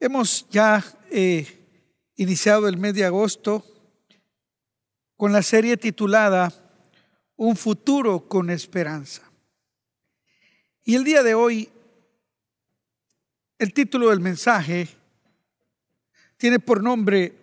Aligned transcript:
Hemos 0.00 0.46
ya 0.48 0.84
eh, 1.10 1.46
iniciado 2.14 2.68
el 2.68 2.76
mes 2.76 2.94
de 2.94 3.04
agosto 3.04 3.64
con 5.16 5.32
la 5.32 5.42
serie 5.42 5.76
titulada 5.76 6.52
Un 7.34 7.56
futuro 7.56 8.28
con 8.28 8.48
esperanza. 8.50 9.28
Y 10.84 10.94
el 10.94 11.02
día 11.02 11.24
de 11.24 11.34
hoy, 11.34 11.68
el 13.58 13.72
título 13.72 14.10
del 14.10 14.20
mensaje 14.20 14.88
tiene 16.36 16.60
por 16.60 16.80
nombre 16.80 17.34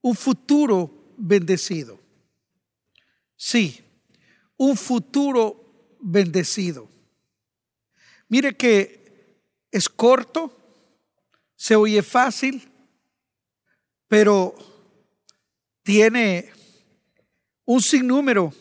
Un 0.00 0.16
futuro 0.16 1.14
bendecido. 1.16 2.00
Sí, 3.36 3.80
un 4.56 4.76
futuro 4.76 5.96
bendecido. 6.00 6.88
Mire 8.28 8.56
que 8.56 9.40
es 9.70 9.88
corto, 9.88 10.65
se 11.56 11.74
oye 11.74 12.02
fácil, 12.02 12.70
pero 14.06 14.54
tiene 15.82 16.52
un 17.64 17.80
sinnúmero 17.80 18.52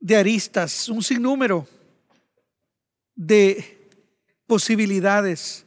de 0.00 0.16
aristas, 0.16 0.88
un 0.88 1.02
sinnúmero 1.02 1.66
de 3.14 3.88
posibilidades, 4.46 5.64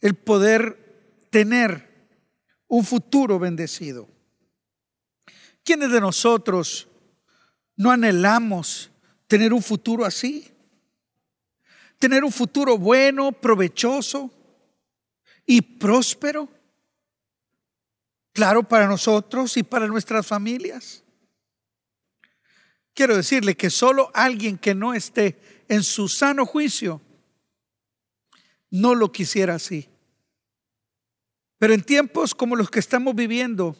el 0.00 0.14
poder 0.14 1.26
tener 1.30 2.08
un 2.68 2.84
futuro 2.84 3.38
bendecido. 3.38 4.08
¿Quiénes 5.64 5.90
de 5.90 6.00
nosotros 6.00 6.88
no 7.76 7.90
anhelamos 7.90 8.90
tener 9.26 9.52
un 9.52 9.62
futuro 9.62 10.04
así? 10.04 10.53
Tener 11.98 12.24
un 12.24 12.32
futuro 12.32 12.76
bueno, 12.76 13.32
provechoso 13.32 14.30
y 15.46 15.60
próspero. 15.60 16.48
Claro, 18.32 18.62
para 18.62 18.86
nosotros 18.86 19.56
y 19.56 19.62
para 19.62 19.86
nuestras 19.86 20.26
familias. 20.26 21.04
Quiero 22.94 23.16
decirle 23.16 23.56
que 23.56 23.70
solo 23.70 24.10
alguien 24.14 24.58
que 24.58 24.74
no 24.74 24.94
esté 24.94 25.64
en 25.68 25.82
su 25.82 26.08
sano 26.08 26.46
juicio 26.46 27.00
no 28.70 28.94
lo 28.94 29.12
quisiera 29.12 29.54
así. 29.54 29.88
Pero 31.58 31.74
en 31.74 31.82
tiempos 31.82 32.34
como 32.34 32.56
los 32.56 32.70
que 32.70 32.80
estamos 32.80 33.14
viviendo 33.14 33.76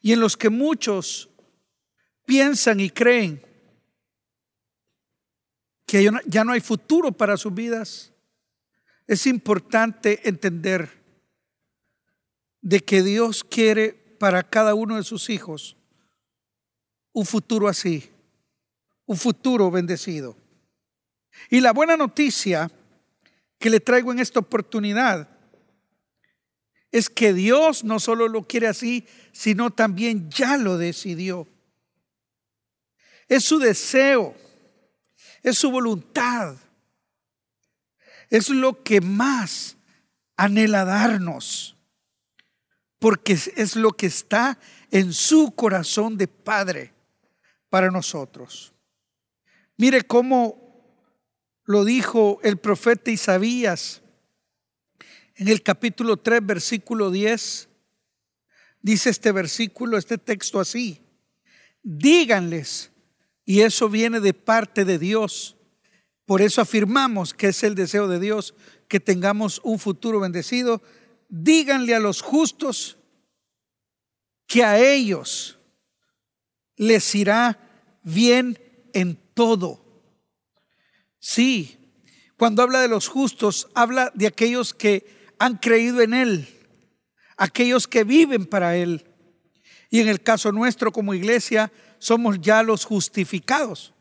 y 0.00 0.12
en 0.12 0.20
los 0.20 0.36
que 0.36 0.50
muchos 0.50 1.30
piensan 2.24 2.80
y 2.80 2.90
creen 2.90 3.42
que 5.88 6.10
ya 6.26 6.44
no 6.44 6.52
hay 6.52 6.60
futuro 6.60 7.12
para 7.12 7.38
sus 7.38 7.54
vidas, 7.54 8.12
es 9.06 9.26
importante 9.26 10.28
entender 10.28 11.02
de 12.60 12.80
que 12.80 13.02
Dios 13.02 13.42
quiere 13.42 13.94
para 14.20 14.42
cada 14.42 14.74
uno 14.74 14.96
de 14.96 15.02
sus 15.02 15.30
hijos 15.30 15.78
un 17.14 17.24
futuro 17.24 17.68
así, 17.68 18.10
un 19.06 19.16
futuro 19.16 19.70
bendecido. 19.70 20.36
Y 21.48 21.60
la 21.60 21.72
buena 21.72 21.96
noticia 21.96 22.70
que 23.58 23.70
le 23.70 23.80
traigo 23.80 24.12
en 24.12 24.18
esta 24.18 24.40
oportunidad 24.40 25.26
es 26.92 27.08
que 27.08 27.32
Dios 27.32 27.82
no 27.82 27.98
solo 27.98 28.28
lo 28.28 28.46
quiere 28.46 28.66
así, 28.66 29.06
sino 29.32 29.70
también 29.70 30.30
ya 30.30 30.58
lo 30.58 30.76
decidió. 30.76 31.48
Es 33.26 33.44
su 33.44 33.58
deseo, 33.58 34.34
es 35.42 35.58
su 35.58 35.70
voluntad, 35.70 36.56
es 38.30 38.50
lo 38.50 38.82
que 38.82 39.00
más 39.00 39.76
anhela 40.36 40.84
darnos, 40.84 41.76
porque 42.98 43.32
es 43.32 43.76
lo 43.76 43.92
que 43.92 44.06
está 44.06 44.58
en 44.90 45.12
su 45.12 45.54
corazón 45.54 46.16
de 46.16 46.28
Padre 46.28 46.92
para 47.70 47.90
nosotros. 47.90 48.72
Mire 49.76 50.02
cómo 50.02 50.68
lo 51.64 51.84
dijo 51.84 52.40
el 52.42 52.56
profeta 52.56 53.10
Isaías 53.10 54.02
en 55.38 55.46
el 55.46 55.62
capítulo 55.62 56.16
3, 56.16 56.44
versículo 56.44 57.12
10, 57.12 57.68
dice 58.82 59.10
este 59.10 59.30
versículo, 59.30 59.96
este 59.96 60.18
texto 60.18 60.58
así, 60.58 61.00
díganles, 61.82 62.90
y 63.48 63.62
eso 63.62 63.88
viene 63.88 64.20
de 64.20 64.34
parte 64.34 64.84
de 64.84 64.98
Dios. 64.98 65.56
Por 66.26 66.42
eso 66.42 66.60
afirmamos 66.60 67.32
que 67.32 67.46
es 67.46 67.62
el 67.62 67.74
deseo 67.74 68.06
de 68.06 68.20
Dios 68.20 68.54
que 68.88 69.00
tengamos 69.00 69.62
un 69.64 69.78
futuro 69.78 70.20
bendecido. 70.20 70.82
Díganle 71.30 71.94
a 71.94 71.98
los 71.98 72.20
justos 72.20 72.98
que 74.46 74.64
a 74.64 74.78
ellos 74.78 75.58
les 76.76 77.14
irá 77.14 77.58
bien 78.02 78.58
en 78.92 79.18
todo. 79.32 79.82
Sí, 81.18 81.78
cuando 82.36 82.62
habla 82.62 82.82
de 82.82 82.88
los 82.88 83.08
justos, 83.08 83.70
habla 83.74 84.12
de 84.14 84.26
aquellos 84.26 84.74
que 84.74 85.06
han 85.38 85.56
creído 85.56 86.02
en 86.02 86.12
Él, 86.12 86.46
aquellos 87.38 87.88
que 87.88 88.04
viven 88.04 88.44
para 88.44 88.76
Él. 88.76 89.06
Y 89.88 90.00
en 90.00 90.08
el 90.08 90.22
caso 90.22 90.52
nuestro 90.52 90.92
como 90.92 91.14
iglesia, 91.14 91.72
somos 91.98 92.40
ya 92.40 92.62
los 92.62 92.84
justificados 92.84 93.94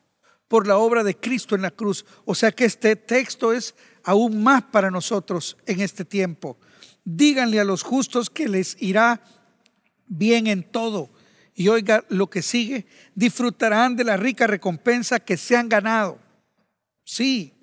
por 0.48 0.68
la 0.68 0.78
obra 0.78 1.04
de 1.04 1.16
Cristo 1.16 1.56
en 1.56 1.62
la 1.62 1.72
cruz. 1.72 2.06
O 2.26 2.36
sea 2.36 2.52
que 2.52 2.66
este 2.66 2.96
texto 2.96 3.54
es 3.54 3.76
aún 4.04 4.42
más 4.42 4.64
para 4.64 4.92
nosotros 4.92 5.58
en 5.66 5.82
este 5.82 6.06
tiempo. 6.06 6.58
Díganle 7.04 7.60
a 7.60 7.66
los 7.66 7.84
justos 7.84 8.30
que 8.30 8.48
les 8.48 8.76
irá 8.82 9.22
bien 10.08 10.48
en 10.48 10.64
todo. 10.64 11.12
Y 11.54 11.70
oiga 11.70 12.06
lo 12.10 12.30
que 12.30 12.42
sigue, 12.42 12.86
disfrutarán 13.16 13.96
de 13.96 14.04
la 14.04 14.16
rica 14.16 14.46
recompensa 14.46 15.20
que 15.20 15.38
se 15.38 15.58
han 15.58 15.70
ganado. 15.70 16.20
Sí, 17.04 17.54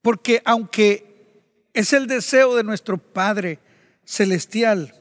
porque 0.00 0.40
aunque 0.44 1.14
es 1.74 1.92
el 1.92 2.06
deseo 2.06 2.54
de 2.54 2.62
nuestro 2.62 2.96
Padre 2.98 3.58
Celestial. 4.04 4.94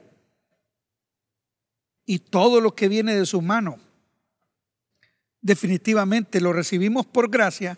Y 2.06 2.20
todo 2.20 2.62
lo 2.62 2.76
que 2.76 2.88
viene 2.88 3.16
de 3.16 3.26
su 3.26 3.42
mano, 3.42 3.80
definitivamente 5.42 6.42
lo 6.42 6.54
recibimos 6.54 7.06
por 7.06 7.30
gracia. 7.30 7.78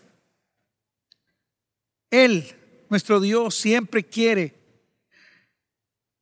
Él, 2.10 2.56
nuestro 2.90 3.20
Dios, 3.20 3.56
siempre 3.56 4.04
quiere 4.04 4.56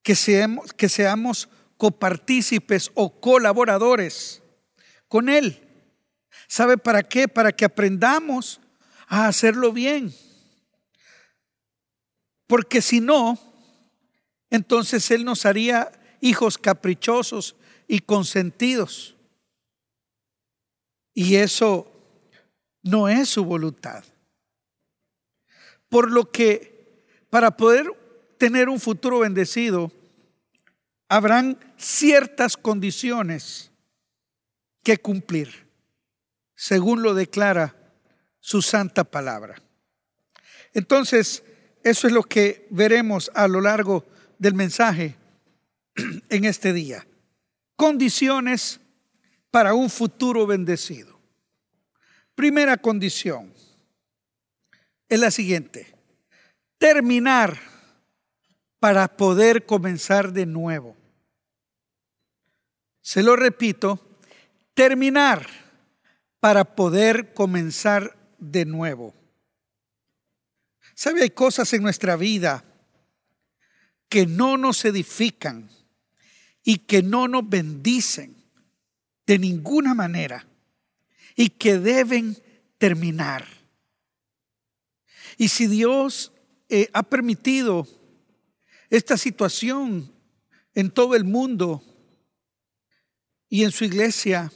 que 0.02 0.16
seamos, 0.16 0.74
que 0.74 0.90
seamos 0.90 1.50
copartícipes 1.78 2.92
o 2.94 3.20
colaboradores 3.20 4.42
con 5.08 5.30
Él. 5.30 5.60
¿Sabe 6.48 6.78
para 6.78 7.04
qué? 7.04 7.28
Para 7.28 7.52
que 7.52 7.66
aprendamos 7.66 8.60
a 9.08 9.28
hacerlo 9.28 9.72
bien 9.72 10.14
porque 12.54 12.84
si 12.84 13.00
no, 13.00 13.40
entonces 14.52 15.10
Él 15.10 15.26
nos 15.26 15.46
haría 15.48 15.92
hijos 16.22 16.60
caprichosos 16.60 17.56
y 17.88 18.00
consentidos. 18.00 19.16
Y 21.14 21.36
eso 21.36 21.92
no 22.82 23.08
es 23.08 23.30
su 23.30 23.46
voluntad. 23.46 24.04
Por 25.90 26.12
lo 26.12 26.32
que 26.32 26.74
para 27.30 27.58
poder 27.58 27.88
tener 28.38 28.70
un 28.70 28.80
futuro 28.80 29.20
bendecido, 29.20 29.92
habrán 31.10 31.58
ciertas 31.78 32.58
condiciones 32.58 33.72
que 34.84 34.98
cumplir, 34.98 35.68
según 36.56 37.02
lo 37.02 37.14
declara 37.14 37.76
su 38.40 38.62
santa 38.62 39.04
palabra. 39.04 39.62
Entonces, 40.74 41.44
eso 41.84 42.08
es 42.08 42.14
lo 42.14 42.24
que 42.24 42.68
veremos 42.70 43.32
a 43.34 43.48
lo 43.48 43.62
largo 43.62 44.06
del 44.38 44.54
mensaje 44.54 45.16
en 46.30 46.46
este 46.46 46.74
día. 46.74 47.08
Condiciones 47.84 48.80
para 49.52 49.74
un 49.74 49.90
futuro 49.90 50.48
bendecido. 50.48 51.20
Primera 52.34 52.78
condición 52.78 53.54
es 55.10 55.20
la 55.20 55.30
siguiente. 55.30 55.94
Terminar 56.78 57.60
para 58.80 59.10
poder 59.18 59.66
comenzar 59.66 60.32
de 60.32 60.46
nuevo. 60.46 60.96
Se 63.02 63.22
lo 63.22 63.36
repito, 63.36 64.00
terminar 64.74 65.46
para 66.40 66.64
poder 66.64 67.34
comenzar 67.34 68.16
de 68.38 68.64
nuevo. 68.64 69.14
¿Sabe? 70.96 71.24
Hay 71.24 71.32
cosas 71.32 71.74
en 71.74 71.84
nuestra 71.84 72.16
vida 72.16 72.64
que 74.08 74.26
no 74.26 74.56
nos 74.56 74.86
edifican 74.86 75.70
y 76.64 76.80
que 76.80 77.04
no 77.04 77.28
nos 77.28 77.48
bendicen 77.48 78.36
de 79.26 79.40
ninguna 79.40 79.94
manera 79.94 80.48
y 81.36 81.50
que 81.50 81.80
deben 81.80 82.38
terminar. 82.78 83.46
Y 85.38 85.48
si 85.50 85.68
Dios 85.68 86.32
eh, 86.70 86.90
ha 86.94 87.04
permitido 87.04 87.88
esta 88.90 89.18
situación 89.18 90.12
en 90.76 90.92
todo 90.92 91.16
el 91.16 91.24
mundo 91.24 91.84
y 93.50 93.64
en 93.64 93.72
su 93.72 93.86
iglesia 93.86 94.52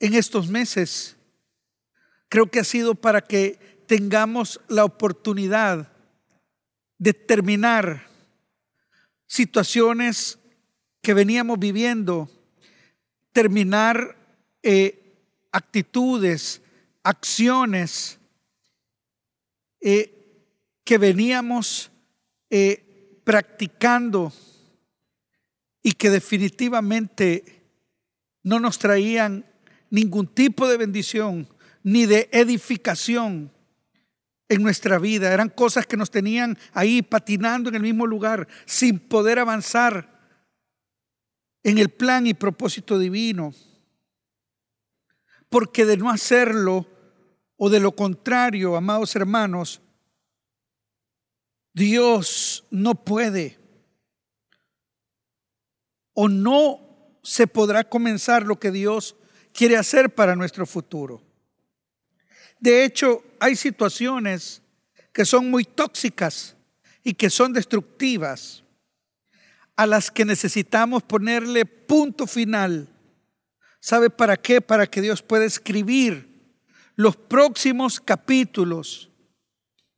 en 0.00 0.14
estos 0.14 0.48
meses. 0.48 1.16
Creo 2.28 2.50
que 2.50 2.60
ha 2.60 2.64
sido 2.64 2.94
para 2.94 3.20
que 3.20 3.84
tengamos 3.86 4.60
la 4.68 4.84
oportunidad 4.84 5.92
de 6.98 7.14
terminar 7.14 8.06
situaciones 9.26 10.38
que 11.02 11.14
veníamos 11.14 11.58
viviendo, 11.58 12.28
terminar 13.32 14.16
eh, 14.62 15.06
actitudes, 15.52 16.62
acciones 17.02 18.18
eh, 19.80 20.12
que 20.84 20.98
veníamos 20.98 21.90
eh, 22.50 23.20
practicando 23.24 24.32
y 25.82 25.92
que 25.92 26.10
definitivamente 26.10 27.62
no 28.42 28.60
nos 28.60 28.78
traían 28.78 29.44
ningún 29.90 30.26
tipo 30.26 30.68
de 30.68 30.76
bendición 30.76 31.48
ni 31.82 32.06
de 32.06 32.28
edificación 32.32 33.52
en 34.48 34.62
nuestra 34.62 34.98
vida. 34.98 35.32
Eran 35.32 35.48
cosas 35.48 35.86
que 35.86 35.96
nos 35.96 36.10
tenían 36.10 36.58
ahí 36.72 37.02
patinando 37.02 37.68
en 37.68 37.76
el 37.76 37.82
mismo 37.82 38.06
lugar, 38.06 38.48
sin 38.64 38.98
poder 38.98 39.38
avanzar 39.38 40.16
en 41.62 41.78
el 41.78 41.90
plan 41.90 42.26
y 42.26 42.34
propósito 42.34 42.98
divino. 42.98 43.52
Porque 45.48 45.84
de 45.84 45.96
no 45.96 46.10
hacerlo, 46.10 46.86
o 47.56 47.70
de 47.70 47.80
lo 47.80 47.92
contrario, 47.92 48.76
amados 48.76 49.16
hermanos, 49.16 49.80
Dios 51.72 52.66
no 52.70 53.04
puede 53.04 53.58
o 56.14 56.28
no 56.28 57.18
se 57.22 57.46
podrá 57.46 57.84
comenzar 57.84 58.46
lo 58.46 58.58
que 58.58 58.70
Dios 58.70 59.16
quiere 59.52 59.76
hacer 59.76 60.14
para 60.14 60.36
nuestro 60.36 60.66
futuro. 60.66 61.25
De 62.66 62.82
hecho, 62.82 63.22
hay 63.38 63.54
situaciones 63.54 64.60
que 65.12 65.24
son 65.24 65.48
muy 65.52 65.62
tóxicas 65.62 66.56
y 67.04 67.14
que 67.14 67.30
son 67.30 67.52
destructivas, 67.52 68.64
a 69.76 69.86
las 69.86 70.10
que 70.10 70.24
necesitamos 70.24 71.04
ponerle 71.04 71.64
punto 71.64 72.26
final. 72.26 72.88
¿Sabe 73.78 74.10
para 74.10 74.36
qué? 74.36 74.60
Para 74.60 74.88
que 74.88 75.00
Dios 75.00 75.22
pueda 75.22 75.44
escribir 75.44 76.28
los 76.96 77.14
próximos 77.14 78.00
capítulos 78.00 79.10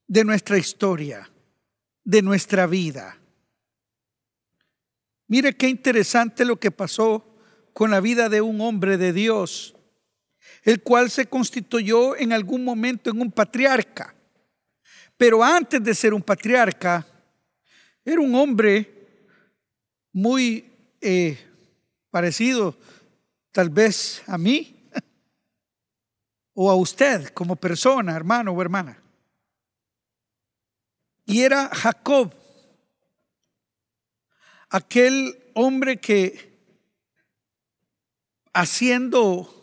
de 0.06 0.24
nuestra 0.24 0.58
historia, 0.58 1.30
de 2.04 2.20
nuestra 2.20 2.66
vida. 2.66 3.16
Mire 5.26 5.56
qué 5.56 5.70
interesante 5.70 6.44
lo 6.44 6.60
que 6.60 6.70
pasó 6.70 7.24
con 7.72 7.90
la 7.90 8.00
vida 8.00 8.28
de 8.28 8.42
un 8.42 8.60
hombre 8.60 8.98
de 8.98 9.14
Dios 9.14 9.74
el 10.68 10.82
cual 10.82 11.10
se 11.10 11.24
constituyó 11.24 12.14
en 12.14 12.30
algún 12.30 12.62
momento 12.62 13.08
en 13.08 13.22
un 13.22 13.32
patriarca. 13.32 14.14
Pero 15.16 15.42
antes 15.42 15.82
de 15.82 15.94
ser 15.94 16.12
un 16.12 16.20
patriarca, 16.20 17.06
era 18.04 18.20
un 18.20 18.34
hombre 18.34 19.08
muy 20.12 20.70
eh, 21.00 21.38
parecido 22.10 22.76
tal 23.50 23.70
vez 23.70 24.22
a 24.26 24.36
mí 24.36 24.86
o 26.52 26.70
a 26.70 26.76
usted 26.76 27.28
como 27.28 27.56
persona, 27.56 28.14
hermano 28.14 28.52
o 28.52 28.60
hermana. 28.60 29.02
Y 31.24 31.40
era 31.40 31.70
Jacob, 31.72 32.34
aquel 34.68 35.34
hombre 35.54 35.98
que 35.98 36.58
haciendo 38.52 39.57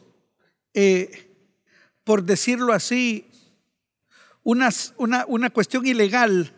eh, 0.76 1.32
por 2.04 2.24
decirlo 2.24 2.74
así, 2.74 3.26
una, 4.44 4.70
una, 4.98 5.50
cuestión 5.50 5.88
ilegal, 5.88 6.52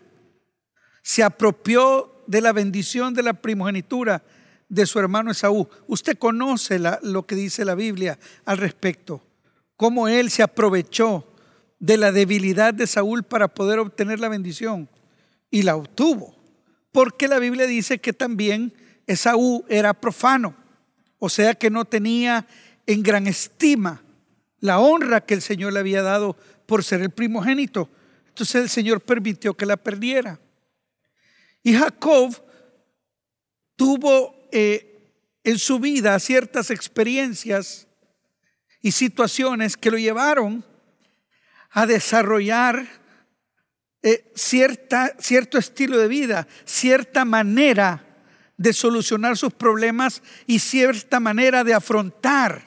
se 1.04 1.24
apropió 1.24 2.24
de 2.26 2.42
la 2.42 2.52
bendición 2.52 3.14
de 3.14 3.24
la 3.24 3.34
primogenitura 3.34 4.24
de 4.68 4.86
su 4.88 5.00
hermano 5.00 5.32
Esaú. 5.32 5.70
Usted 5.86 6.18
conoce 6.18 6.80
lo 7.04 7.26
que 7.28 7.36
dice 7.36 7.64
la 7.64 7.76
Biblia 7.76 8.18
al 8.44 8.58
respecto, 8.58 9.24
cómo 9.78 10.08
él 10.08 10.32
se 10.32 10.44
aprovechó 10.44 11.26
de 11.80 11.98
la 11.98 12.12
debilidad 12.12 12.74
de 12.74 12.88
Saúl 12.88 13.24
para 13.24 13.48
poder 13.48 13.78
obtener 13.78 14.20
la 14.20 14.30
bendición 14.30 14.90
y 15.52 15.62
la 15.62 15.76
obtuvo, 15.76 16.36
porque 16.92 17.28
la 17.28 17.38
Biblia 17.38 17.68
dice 17.68 18.00
que 18.00 18.14
también 18.14 18.74
Esaú 19.06 19.64
era 19.70 19.94
profano, 19.94 20.56
o 21.20 21.30
sea 21.30 21.54
que 21.54 21.70
no 21.70 21.86
tenía 21.86 22.48
en 22.88 23.04
gran 23.04 23.28
estima 23.28 24.02
la 24.60 24.80
honra 24.80 25.26
que 25.26 25.34
el 25.34 25.42
Señor 25.42 25.74
le 25.74 25.80
había 25.80 26.02
dado 26.02 26.36
por 26.66 26.84
ser 26.84 27.02
el 27.02 27.12
primogénito. 27.12 27.90
Entonces 28.28 28.56
el 28.56 28.70
Señor 28.70 29.02
permitió 29.02 29.56
que 29.56 29.66
la 29.66 29.78
perdiera. 29.78 30.40
Y 31.64 31.74
Jacob 31.74 32.36
tuvo 33.76 34.48
eh, 34.52 35.14
en 35.44 35.60
su 35.60 35.80
vida 35.80 36.20
ciertas 36.20 36.72
experiencias 36.72 37.88
y 38.82 38.92
situaciones 38.92 39.76
que 39.78 39.92
lo 39.92 39.98
llevaron 39.98 40.64
a 41.72 41.86
desarrollar 41.86 42.88
eh, 44.04 44.32
cierta, 44.36 45.16
cierto 45.20 45.58
estilo 45.58 45.98
de 45.98 46.08
vida, 46.08 46.48
cierta 46.66 47.26
manera 47.26 48.04
de 48.56 48.74
solucionar 48.74 49.38
sus 49.38 49.54
problemas 49.54 50.22
y 50.46 50.60
cierta 50.60 51.20
manera 51.20 51.64
de 51.64 51.74
afrontar 51.74 52.67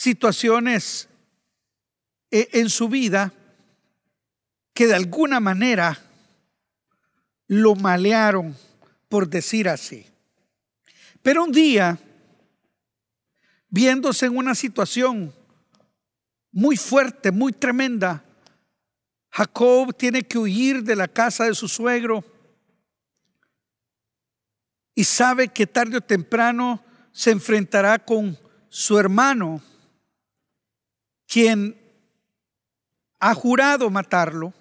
situaciones 0.00 1.10
eh, 2.30 2.48
en 2.52 2.70
su 2.70 2.88
vida 2.88 3.34
que 4.72 4.86
de 4.86 4.94
alguna 4.94 5.40
manera 5.40 5.98
lo 7.48 7.74
malearon, 7.74 8.56
por 9.10 9.28
decir 9.28 9.68
así. 9.68 10.06
Pero 11.20 11.44
un 11.44 11.52
día, 11.52 11.98
viéndose 13.68 14.24
en 14.24 14.38
una 14.38 14.54
situación 14.54 15.34
muy 16.50 16.78
fuerte, 16.78 17.30
muy 17.30 17.52
tremenda, 17.52 18.24
Jacob 19.28 19.94
tiene 19.94 20.22
que 20.22 20.38
huir 20.38 20.82
de 20.82 20.96
la 20.96 21.08
casa 21.08 21.44
de 21.44 21.54
su 21.54 21.68
suegro 21.68 22.24
y 24.94 25.04
sabe 25.04 25.48
que 25.48 25.66
tarde 25.66 25.98
o 25.98 26.00
temprano 26.00 26.82
se 27.12 27.32
enfrentará 27.32 27.98
con 27.98 28.38
su 28.70 28.98
hermano 28.98 29.60
quien 31.30 31.80
ha 33.20 33.34
jurado 33.34 33.88
matarlo, 33.88 34.52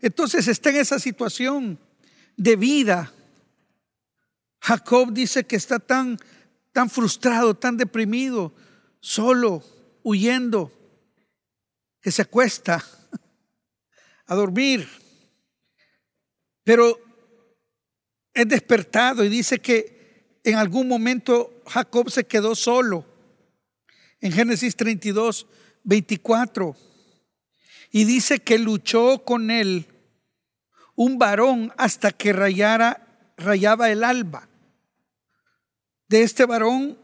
entonces 0.00 0.46
está 0.46 0.70
en 0.70 0.76
esa 0.76 1.00
situación 1.00 1.80
de 2.36 2.54
vida. 2.54 3.12
Jacob 4.60 5.12
dice 5.12 5.44
que 5.44 5.56
está 5.56 5.80
tan, 5.80 6.16
tan 6.72 6.88
frustrado, 6.88 7.56
tan 7.56 7.76
deprimido, 7.76 8.54
solo, 9.00 9.64
huyendo, 10.04 10.70
que 12.00 12.12
se 12.12 12.22
acuesta 12.22 12.84
a 14.26 14.34
dormir. 14.36 14.88
Pero 16.62 17.00
es 18.32 18.46
despertado 18.46 19.24
y 19.24 19.28
dice 19.28 19.58
que 19.58 20.38
en 20.44 20.54
algún 20.54 20.86
momento 20.86 21.62
Jacob 21.66 22.10
se 22.10 22.24
quedó 22.24 22.54
solo. 22.54 23.04
En 24.20 24.30
Génesis 24.30 24.76
32, 24.76 25.46
24. 25.86 26.76
Y 27.90 28.04
dice 28.04 28.40
que 28.40 28.58
luchó 28.58 29.24
con 29.24 29.50
él 29.50 29.86
un 30.94 31.18
varón 31.18 31.72
hasta 31.78 32.12
que 32.12 32.32
rayara, 32.32 33.32
rayaba 33.36 33.90
el 33.90 34.04
alba. 34.04 34.48
De 36.08 36.22
este 36.22 36.44
varón 36.44 36.98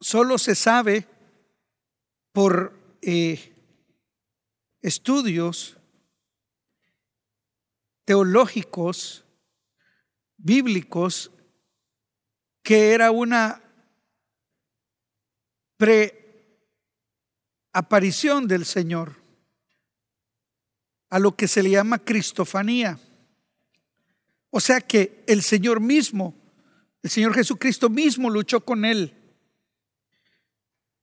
solo 0.00 0.38
se 0.38 0.54
sabe 0.54 1.06
por 2.32 2.78
eh, 3.02 3.54
estudios 4.82 5.76
teológicos, 8.04 9.24
bíblicos, 10.36 11.30
que 12.62 12.92
era 12.92 13.10
una 13.10 13.62
pre 15.76 16.19
aparición 17.72 18.46
del 18.46 18.64
Señor, 18.64 19.16
a 21.08 21.18
lo 21.18 21.34
que 21.36 21.48
se 21.48 21.62
le 21.62 21.70
llama 21.70 21.98
cristofanía. 21.98 22.98
O 24.50 24.60
sea 24.60 24.80
que 24.80 25.24
el 25.26 25.42
Señor 25.42 25.80
mismo, 25.80 26.34
el 27.02 27.10
Señor 27.10 27.34
Jesucristo 27.34 27.88
mismo 27.88 28.30
luchó 28.30 28.60
con 28.60 28.84
él. 28.84 29.14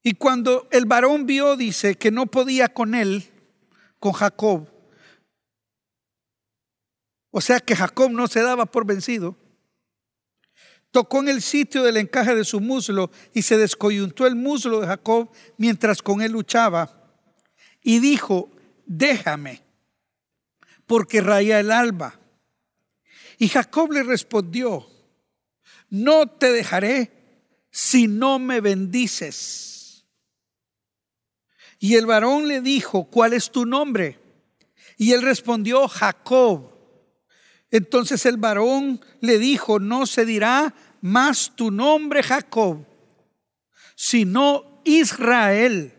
Y 0.04 0.14
cuando 0.14 0.68
el 0.72 0.86
varón 0.86 1.26
vio, 1.26 1.58
dice, 1.58 1.96
que 1.96 2.12
no 2.12 2.28
podía 2.28 2.74
con 2.74 2.96
él, 2.96 3.26
con 4.00 4.14
Jacob, 4.14 4.70
O 7.30 7.42
sea 7.42 7.60
que 7.60 7.76
Jacob 7.76 8.10
no 8.10 8.28
se 8.28 8.42
daba 8.42 8.66
por 8.66 8.86
vencido. 8.86 9.36
Tocó 10.98 11.20
en 11.20 11.28
el 11.28 11.44
sitio 11.44 11.84
del 11.84 11.98
encaje 11.98 12.34
de 12.34 12.44
su 12.44 12.60
muslo 12.60 13.12
y 13.32 13.44
se 13.44 13.56
descoyuntó 13.56 14.26
el 14.26 14.36
muslo 14.36 14.82
de 14.82 14.88
Jacob 14.88 15.30
mientras 15.56 16.02
con 16.02 16.24
él 16.24 16.32
luchaba. 16.32 16.92
Y 17.84 18.00
dijo, 18.00 18.50
déjame, 18.88 19.62
porque 20.88 21.22
raya 21.22 21.60
el 21.60 21.70
alba. 21.70 22.20
Y 23.38 23.48
Jacob 23.48 23.92
le 23.92 24.02
respondió, 24.02 24.88
no 25.92 26.26
te 26.26 26.52
dejaré 26.52 27.12
si 27.70 28.08
no 28.08 28.40
me 28.40 28.60
bendices. 28.60 30.04
Y 31.78 31.94
el 31.94 32.08
varón 32.08 32.48
le 32.48 32.60
dijo, 32.60 33.04
¿cuál 33.04 33.34
es 33.34 33.52
tu 33.52 33.68
nombre? 33.68 34.20
Y 34.98 35.12
él 35.12 35.22
respondió, 35.22 35.88
Jacob. 35.88 36.76
Entonces 37.70 38.26
el 38.26 38.38
varón 38.38 39.00
le 39.20 39.38
dijo, 39.38 39.80
no 39.80 40.08
se 40.08 40.26
dirá 40.26 40.74
más 41.02 41.56
tu 41.56 41.72
nombre 41.72 42.24
Jacob, 42.24 42.86
sino 43.96 44.82
Israel, 44.86 45.94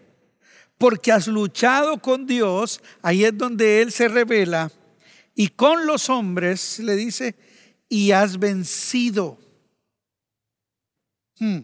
porque 0.78 1.12
has 1.12 1.26
luchado 1.26 1.98
con 2.00 2.26
Dios, 2.26 2.80
ahí 3.02 3.24
es 3.24 3.36
donde 3.36 3.82
Él 3.82 3.92
se 3.92 4.08
revela, 4.08 4.70
y 5.34 5.48
con 5.48 5.86
los 5.86 6.08
hombres, 6.08 6.78
le 6.78 6.96
dice, 6.96 7.34
y 7.88 8.12
has 8.12 8.38
vencido. 8.38 9.38
Hmm. 11.38 11.60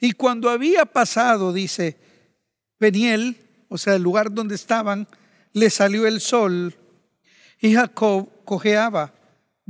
Y 0.00 0.12
cuando 0.12 0.48
había 0.48 0.86
pasado, 0.86 1.52
dice, 1.52 1.98
Peniel, 2.78 3.36
o 3.68 3.76
sea, 3.76 3.96
el 3.96 4.02
lugar 4.02 4.32
donde 4.32 4.54
estaban, 4.54 5.06
le 5.52 5.68
salió 5.68 6.06
el 6.06 6.20
sol 6.20 6.74
y 7.60 7.74
Jacob 7.74 8.28
cojeaba 8.44 9.12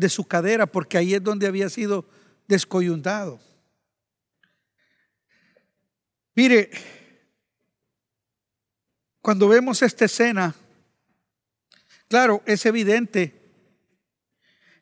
de 0.01 0.09
su 0.09 0.25
cadera 0.25 0.67
porque 0.67 0.99
ahí 0.99 1.15
es 1.15 1.23
donde 1.23 1.47
había 1.47 1.69
sido 1.69 2.07
descoyuntado. 2.49 3.39
Mire, 6.35 6.71
cuando 9.21 9.47
vemos 9.47 9.83
esta 9.83 10.07
escena, 10.07 10.55
claro, 12.09 12.43
es 12.47 12.65
evidente 12.65 13.39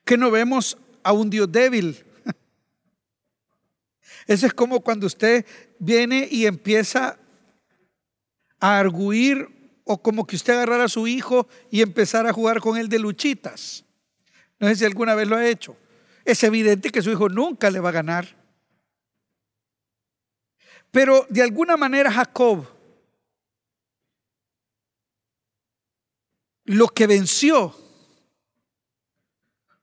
que 0.04 0.16
no 0.16 0.30
vemos 0.30 0.78
a 1.02 1.12
un 1.12 1.28
Dios 1.28 1.50
débil. 1.50 2.04
Eso 4.28 4.46
es 4.46 4.54
como 4.54 4.80
cuando 4.80 5.06
usted 5.06 5.44
viene 5.80 6.28
y 6.30 6.46
empieza 6.46 7.18
a 8.60 8.78
arguir 8.78 9.48
o 9.84 10.00
como 10.00 10.26
que 10.26 10.36
usted 10.36 10.52
agarrara 10.52 10.84
a 10.84 10.88
su 10.88 11.08
hijo 11.08 11.48
y 11.70 11.82
empezara 11.82 12.30
a 12.30 12.32
jugar 12.32 12.60
con 12.60 12.76
él 12.76 12.88
de 12.88 13.00
luchitas. 13.00 13.84
No 14.58 14.68
sé 14.68 14.76
si 14.76 14.84
alguna 14.84 15.14
vez 15.14 15.28
lo 15.28 15.36
ha 15.36 15.46
hecho. 15.46 15.76
Es 16.24 16.42
evidente 16.42 16.90
que 16.90 17.02
su 17.02 17.10
hijo 17.10 17.28
nunca 17.28 17.70
le 17.70 17.80
va 17.80 17.90
a 17.90 17.92
ganar. 17.92 18.36
Pero 20.90 21.26
de 21.28 21.42
alguna 21.42 21.76
manera 21.76 22.10
Jacob 22.10 22.66
lo 26.64 26.88
que 26.88 27.06
venció 27.06 27.74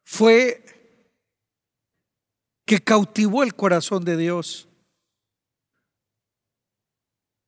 fue 0.04 0.64
que 2.66 2.80
cautivó 2.80 3.44
el 3.44 3.56
corazón 3.56 4.04
de 4.06 4.18
Dios, 4.18 4.68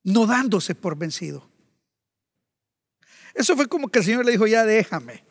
no 0.02 0.26
dándose 0.26 0.74
por 0.74 0.96
vencido. 0.96 1.48
Eso 3.34 3.54
fue 3.54 3.68
como 3.68 3.88
que 3.88 4.00
el 4.00 4.04
Señor 4.04 4.24
le 4.24 4.32
dijo, 4.32 4.46
ya 4.46 4.64
déjame. 4.64 5.27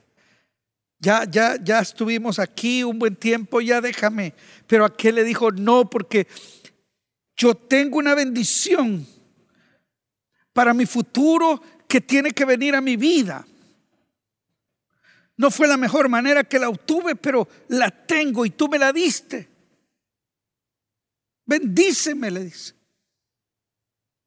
Ya, 0.99 1.25
ya, 1.29 1.57
ya 1.63 1.79
estuvimos 1.79 2.39
aquí 2.39 2.83
un 2.83 2.97
buen 2.97 3.15
tiempo, 3.15 3.61
ya 3.61 3.81
déjame. 3.81 4.33
Pero 4.65 4.85
aquel 4.85 5.15
le 5.15 5.23
dijo, 5.23 5.51
no, 5.51 5.89
porque 5.89 6.27
yo 7.35 7.55
tengo 7.55 7.97
una 7.97 8.15
bendición 8.15 9.05
para 10.53 10.73
mi 10.73 10.87
futuro 10.87 11.61
que 11.87 12.01
tiene 12.01 12.31
que 12.31 12.45
venir 12.45 12.75
a 12.75 12.81
mi 12.81 12.97
vida. 12.97 13.45
No 15.37 15.51
fue 15.51 15.67
la 15.67 15.77
mejor 15.77 16.09
manera 16.09 16.43
que 16.43 16.57
la 16.57 16.67
obtuve, 16.67 17.15
pero 17.15 17.47
la 17.67 17.91
tengo 17.91 18.43
y 18.43 18.49
tú 18.49 18.67
me 18.67 18.79
la 18.79 18.91
diste. 18.91 19.47
Bendíceme, 21.45 22.31
le 22.31 22.45
dice. 22.45 22.73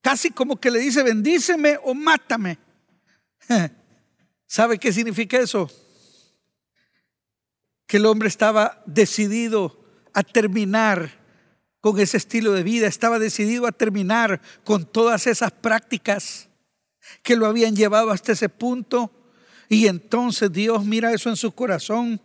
Casi 0.00 0.30
como 0.30 0.58
que 0.58 0.70
le 0.70 0.78
dice, 0.78 1.02
bendíceme 1.02 1.78
o 1.82 1.94
mátame. 1.94 2.58
¿Sabe 4.46 4.78
qué 4.78 4.92
significa 4.92 5.36
eso? 5.38 5.68
Que 7.90 7.96
el 7.96 8.06
hombre 8.06 8.28
estaba 8.28 8.80
decidido 8.86 9.84
a 10.14 10.22
terminar 10.22 11.18
con 11.80 11.98
ese 11.98 12.18
estilo 12.18 12.52
de 12.52 12.62
vida, 12.62 12.86
estaba 12.86 13.18
decidido 13.18 13.66
a 13.66 13.72
terminar 13.72 14.40
con 14.62 14.86
todas 14.86 15.26
esas 15.26 15.50
prácticas 15.50 16.48
que 17.24 17.34
lo 17.34 17.46
habían 17.46 17.74
llevado 17.74 18.12
hasta 18.12 18.30
ese 18.30 18.48
punto. 18.48 19.10
Y 19.68 19.88
entonces 19.88 20.52
Dios 20.52 20.84
mira 20.84 21.12
eso 21.12 21.30
en 21.30 21.36
su 21.36 21.50
corazón 21.50 22.20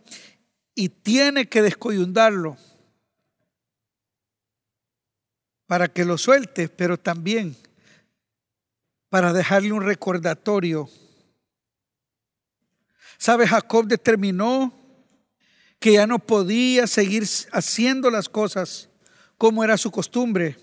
y 0.72 0.88
tiene 0.88 1.48
que 1.48 1.62
descoyundarlo 1.62 2.56
para 5.66 5.88
que 5.88 6.04
lo 6.04 6.16
suelte, 6.16 6.68
pero 6.68 6.96
también 6.96 7.56
para 9.08 9.32
dejarle 9.32 9.72
un 9.72 9.82
recordatorio 9.82 10.88
¿Sabe? 13.18 13.48
Jacob 13.48 13.86
determinó 13.86 14.85
que 15.86 15.92
ya 15.92 16.08
no 16.08 16.18
podía 16.18 16.88
seguir 16.88 17.22
haciendo 17.52 18.10
las 18.10 18.28
cosas 18.28 18.88
como 19.38 19.62
era 19.62 19.78
su 19.78 19.92
costumbre, 19.92 20.58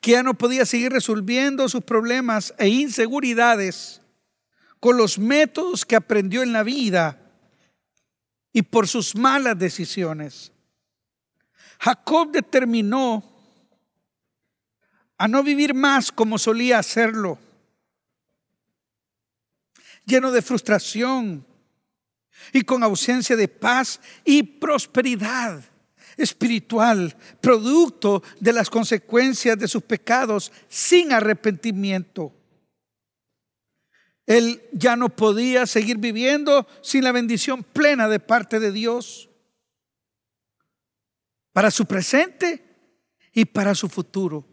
que 0.00 0.10
ya 0.10 0.24
no 0.24 0.34
podía 0.34 0.66
seguir 0.66 0.90
resolviendo 0.90 1.68
sus 1.68 1.84
problemas 1.84 2.52
e 2.58 2.66
inseguridades 2.66 4.00
con 4.80 4.96
los 4.96 5.20
métodos 5.20 5.84
que 5.84 5.94
aprendió 5.94 6.42
en 6.42 6.52
la 6.52 6.64
vida 6.64 7.30
y 8.52 8.62
por 8.62 8.88
sus 8.88 9.14
malas 9.14 9.56
decisiones. 9.56 10.50
Jacob 11.78 12.32
determinó 12.32 13.22
a 15.16 15.28
no 15.28 15.44
vivir 15.44 15.74
más 15.74 16.10
como 16.10 16.38
solía 16.38 16.80
hacerlo, 16.80 17.38
lleno 20.04 20.32
de 20.32 20.42
frustración, 20.42 21.46
y 22.52 22.62
con 22.62 22.82
ausencia 22.82 23.36
de 23.36 23.48
paz 23.48 24.00
y 24.24 24.42
prosperidad 24.42 25.62
espiritual, 26.16 27.16
producto 27.40 28.22
de 28.40 28.52
las 28.52 28.70
consecuencias 28.70 29.58
de 29.58 29.68
sus 29.68 29.82
pecados 29.82 30.52
sin 30.68 31.12
arrepentimiento. 31.12 32.32
Él 34.26 34.62
ya 34.72 34.96
no 34.96 35.10
podía 35.10 35.66
seguir 35.66 35.98
viviendo 35.98 36.66
sin 36.82 37.04
la 37.04 37.12
bendición 37.12 37.62
plena 37.62 38.08
de 38.08 38.20
parte 38.20 38.58
de 38.58 38.72
Dios 38.72 39.28
para 41.52 41.70
su 41.70 41.86
presente 41.86 42.64
y 43.32 43.44
para 43.44 43.74
su 43.74 43.88
futuro. 43.88 44.46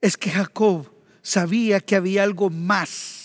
Es 0.00 0.16
que 0.16 0.30
Jacob 0.30 0.92
sabía 1.20 1.80
que 1.80 1.96
había 1.96 2.22
algo 2.22 2.48
más 2.50 3.21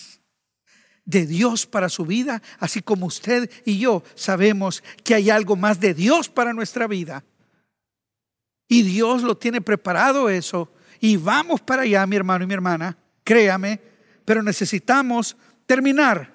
de 1.07 1.25
Dios 1.25 1.65
para 1.65 1.87
su 1.87 2.05
vida, 2.05 2.43
así 2.59 2.81
como 2.81 3.05
usted 3.05 3.49
y 3.65 3.79
yo 3.79 4.03
sabemos 4.13 4.83
que 5.05 5.15
hay 5.15 5.29
algo 5.29 5.55
más 5.55 5.79
de 5.79 5.93
Dios 5.93 6.27
para 6.27 6.53
nuestra 6.53 6.85
vida. 6.85 7.23
Y 8.67 8.83
Dios 8.83 9.23
lo 9.23 9.37
tiene 9.37 9.61
preparado 9.61 10.29
eso. 10.29 10.69
Y 10.99 11.15
vamos 11.15 11.61
para 11.61 11.83
allá, 11.83 12.05
mi 12.05 12.17
hermano 12.17 12.43
y 12.43 12.47
mi 12.47 12.53
hermana, 12.53 12.97
créame, 13.23 13.79
pero 14.25 14.43
necesitamos 14.43 15.37
terminar 15.65 16.33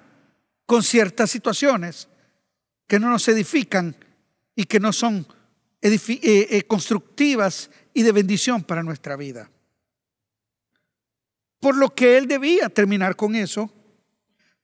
con 0.65 0.81
ciertas 0.81 1.29
situaciones 1.29 2.09
que 2.87 2.99
no 2.99 3.11
nos 3.11 3.27
edifican 3.27 3.95
y 4.55 4.63
que 4.63 4.79
no 4.79 4.91
son 4.91 5.27
eh, 5.81 5.99
eh, 6.23 6.63
constructivas 6.63 7.69
y 7.93 8.01
de 8.01 8.11
bendición 8.11 8.63
para 8.63 8.81
nuestra 8.81 9.15
vida. 9.17 9.51
Por 11.59 11.77
lo 11.77 11.93
que 11.93 12.17
él 12.17 12.27
debía 12.27 12.69
terminar 12.69 13.15
con 13.15 13.35
eso 13.35 13.71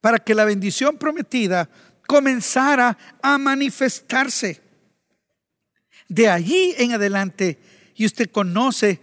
para 0.01 0.19
que 0.19 0.35
la 0.35 0.45
bendición 0.45 0.97
prometida 0.97 1.69
comenzara 2.07 2.97
a 3.21 3.37
manifestarse. 3.37 4.61
De 6.07 6.29
allí 6.29 6.73
en 6.77 6.93
adelante, 6.93 7.59
y 7.95 8.05
usted 8.05 8.29
conoce 8.31 8.99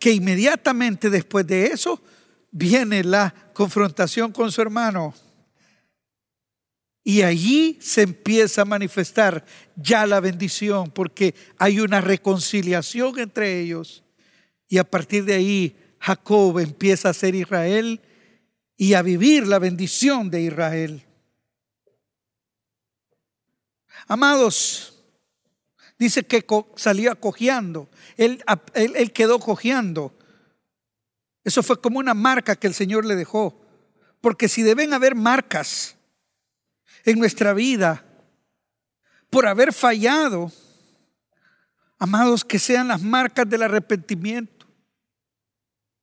que 0.00 0.12
inmediatamente 0.12 1.10
después 1.10 1.46
de 1.46 1.66
eso 1.66 2.02
viene 2.50 3.04
la 3.04 3.34
confrontación 3.52 4.32
con 4.32 4.50
su 4.50 4.60
hermano. 4.62 5.14
Y 7.04 7.22
allí 7.22 7.78
se 7.80 8.02
empieza 8.02 8.62
a 8.62 8.66
manifestar 8.66 9.44
ya 9.76 10.06
la 10.06 10.20
bendición, 10.20 10.90
porque 10.90 11.34
hay 11.58 11.80
una 11.80 12.00
reconciliación 12.00 13.18
entre 13.18 13.60
ellos. 13.60 14.02
Y 14.68 14.78
a 14.78 14.84
partir 14.84 15.24
de 15.24 15.34
ahí, 15.34 15.76
Jacob 16.00 16.58
empieza 16.58 17.08
a 17.08 17.14
ser 17.14 17.34
Israel 17.34 18.00
y 18.78 18.94
a 18.94 19.02
vivir 19.02 19.46
la 19.46 19.58
bendición 19.58 20.30
de 20.30 20.40
Israel. 20.42 21.04
Amados, 24.06 24.94
dice 25.98 26.24
que 26.24 26.46
salía 26.76 27.16
cojeando. 27.16 27.90
Él, 28.16 28.42
él, 28.74 29.12
quedó 29.12 29.40
cojeando. 29.40 30.16
Eso 31.42 31.62
fue 31.64 31.80
como 31.80 31.98
una 31.98 32.14
marca 32.14 32.54
que 32.54 32.68
el 32.68 32.74
Señor 32.74 33.04
le 33.04 33.16
dejó. 33.16 33.60
Porque 34.20 34.48
si 34.48 34.62
deben 34.62 34.94
haber 34.94 35.16
marcas 35.16 35.96
en 37.04 37.18
nuestra 37.18 37.52
vida 37.52 38.04
por 39.28 39.46
haber 39.46 39.72
fallado, 39.72 40.52
amados, 41.98 42.44
que 42.44 42.60
sean 42.60 42.88
las 42.88 43.02
marcas 43.02 43.48
del 43.48 43.62
arrepentimiento. 43.62 44.57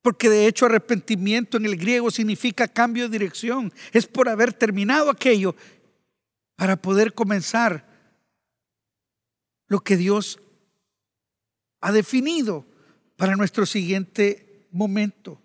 Porque 0.05 0.29
de 0.29 0.45
hecho 0.45 0.67
arrepentimiento 0.67 1.57
en 1.57 1.65
el 1.65 1.77
griego 1.77 2.11
significa 2.11 2.67
cambio 2.67 3.05
de 3.05 3.17
dirección. 3.17 3.73
Es 3.91 4.05
por 4.05 4.29
haber 4.29 4.53
terminado 4.53 5.09
aquello 5.09 5.55
para 6.55 6.79
poder 6.79 7.15
comenzar 7.15 7.83
lo 9.65 9.79
que 9.79 9.97
Dios 9.97 10.39
ha 11.81 11.91
definido 11.91 12.67
para 13.15 13.35
nuestro 13.35 13.65
siguiente 13.65 14.67
momento. 14.69 15.41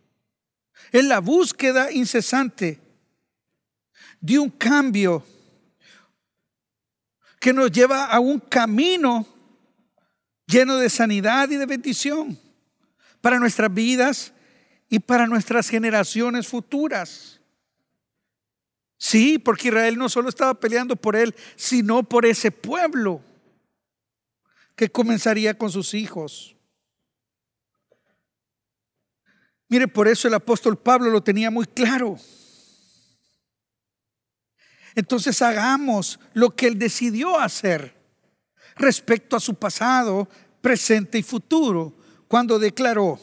Es 0.93 1.07
la 1.07 1.21
búsqueda 1.21 1.91
incesante 1.91 2.83
de 4.21 4.39
un 4.39 4.51
cambio 4.51 5.25
que 7.41 7.55
nos 7.55 7.73
lleva 7.73 8.05
a 8.05 8.21
un 8.21 8.41
camino 8.41 9.27
lleno 10.45 10.77
de 10.77 10.91
sanidad 10.91 11.49
y 11.49 11.57
de 11.57 11.65
bendición 11.65 12.39
para 13.23 13.39
nuestras 13.39 13.73
vidas 13.73 14.35
y 14.91 14.99
para 14.99 15.29
nuestras 15.29 15.69
generaciones 15.69 16.49
futuras. 16.49 17.41
Sí, 18.99 19.39
porque 19.39 19.69
Israel 19.69 19.97
no 19.97 20.09
solo 20.09 20.29
estaba 20.29 20.59
peleando 20.59 20.97
por 20.97 21.15
él, 21.15 21.35
sino 21.55 22.03
por 22.03 22.27
ese 22.27 22.51
pueblo 22.51 23.23
que 24.75 24.91
comenzaría 24.91 25.57
con 25.57 25.71
sus 25.71 25.95
hijos. 25.95 26.57
Mire, 29.69 29.87
por 29.87 30.09
eso 30.09 30.27
el 30.27 30.35
apóstol 30.35 30.77
Pablo 30.77 31.09
lo 31.09 31.23
tenía 31.23 31.53
muy 31.53 31.67
claro. 31.67 32.19
Entonces 34.97 35.41
hagamos 35.41 36.19
lo 36.35 36.57
que 36.57 36.67
él 36.67 36.79
decidió 36.79 37.39
hacer 37.39 37.95
respecto 38.75 39.37
a 39.37 39.41
su 39.41 39.55
pasado, 39.55 40.29
presente 40.61 41.17
y 41.17 41.23
futuro, 41.23 41.97
cuando 42.27 42.59
declaró 42.59 43.21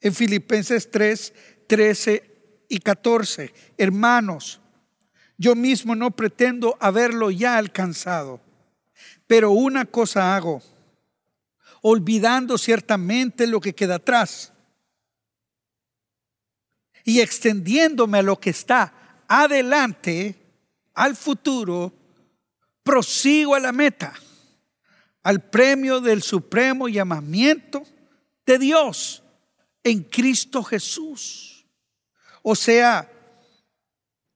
en 0.00 0.14
Filipenses 0.14 0.90
3, 0.90 1.32
13 1.66 2.64
y 2.68 2.78
14, 2.78 3.52
hermanos, 3.78 4.60
yo 5.38 5.54
mismo 5.54 5.94
no 5.94 6.10
pretendo 6.10 6.76
haberlo 6.80 7.30
ya 7.30 7.58
alcanzado, 7.58 8.40
pero 9.26 9.50
una 9.50 9.84
cosa 9.84 10.36
hago, 10.36 10.62
olvidando 11.82 12.58
ciertamente 12.58 13.46
lo 13.46 13.60
que 13.60 13.74
queda 13.74 13.96
atrás 13.96 14.52
y 17.04 17.20
extendiéndome 17.20 18.18
a 18.18 18.22
lo 18.22 18.40
que 18.40 18.50
está 18.50 19.22
adelante, 19.28 20.34
al 20.94 21.14
futuro, 21.14 21.92
prosigo 22.82 23.54
a 23.54 23.60
la 23.60 23.72
meta, 23.72 24.14
al 25.22 25.42
premio 25.42 26.00
del 26.00 26.22
supremo 26.22 26.88
llamamiento 26.88 27.84
de 28.46 28.58
Dios 28.58 29.22
en 29.86 30.02
Cristo 30.02 30.64
Jesús. 30.64 31.64
O 32.42 32.56
sea, 32.56 33.08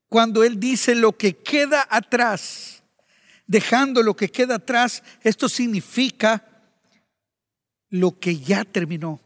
cuando 0.09 0.45
Él 0.45 0.61
dice 0.61 0.95
lo 0.95 1.17
que 1.17 1.37
queda 1.39 1.85
atrás, 1.91 2.85
dejando 3.49 4.01
lo 4.05 4.15
que 4.15 4.31
queda 4.31 4.57
atrás, 4.57 5.03
esto 5.23 5.49
significa 5.49 6.47
lo 7.89 8.17
que 8.21 8.39
ya 8.39 8.65
terminó. 8.65 9.21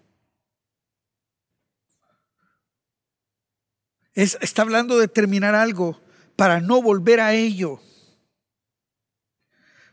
está 4.14 4.62
hablando 4.62 4.96
de 4.96 5.08
terminar 5.08 5.54
algo 5.54 6.00
para 6.36 6.60
no 6.60 6.80
volver 6.80 7.20
a 7.20 7.34
ello. 7.34 7.80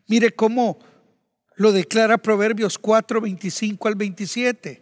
Mire 0.08 0.34
cómo 0.34 0.80
lo 1.56 1.74
declara 1.74 2.20
Proverbios 2.20 2.78
4, 2.78 3.20
25 3.20 3.88
al 3.88 3.96
27. 3.96 4.81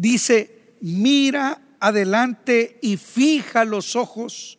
Dice, 0.00 0.78
mira 0.80 1.76
adelante 1.80 2.78
y 2.80 2.96
fija 2.96 3.64
los 3.64 3.96
ojos 3.96 4.58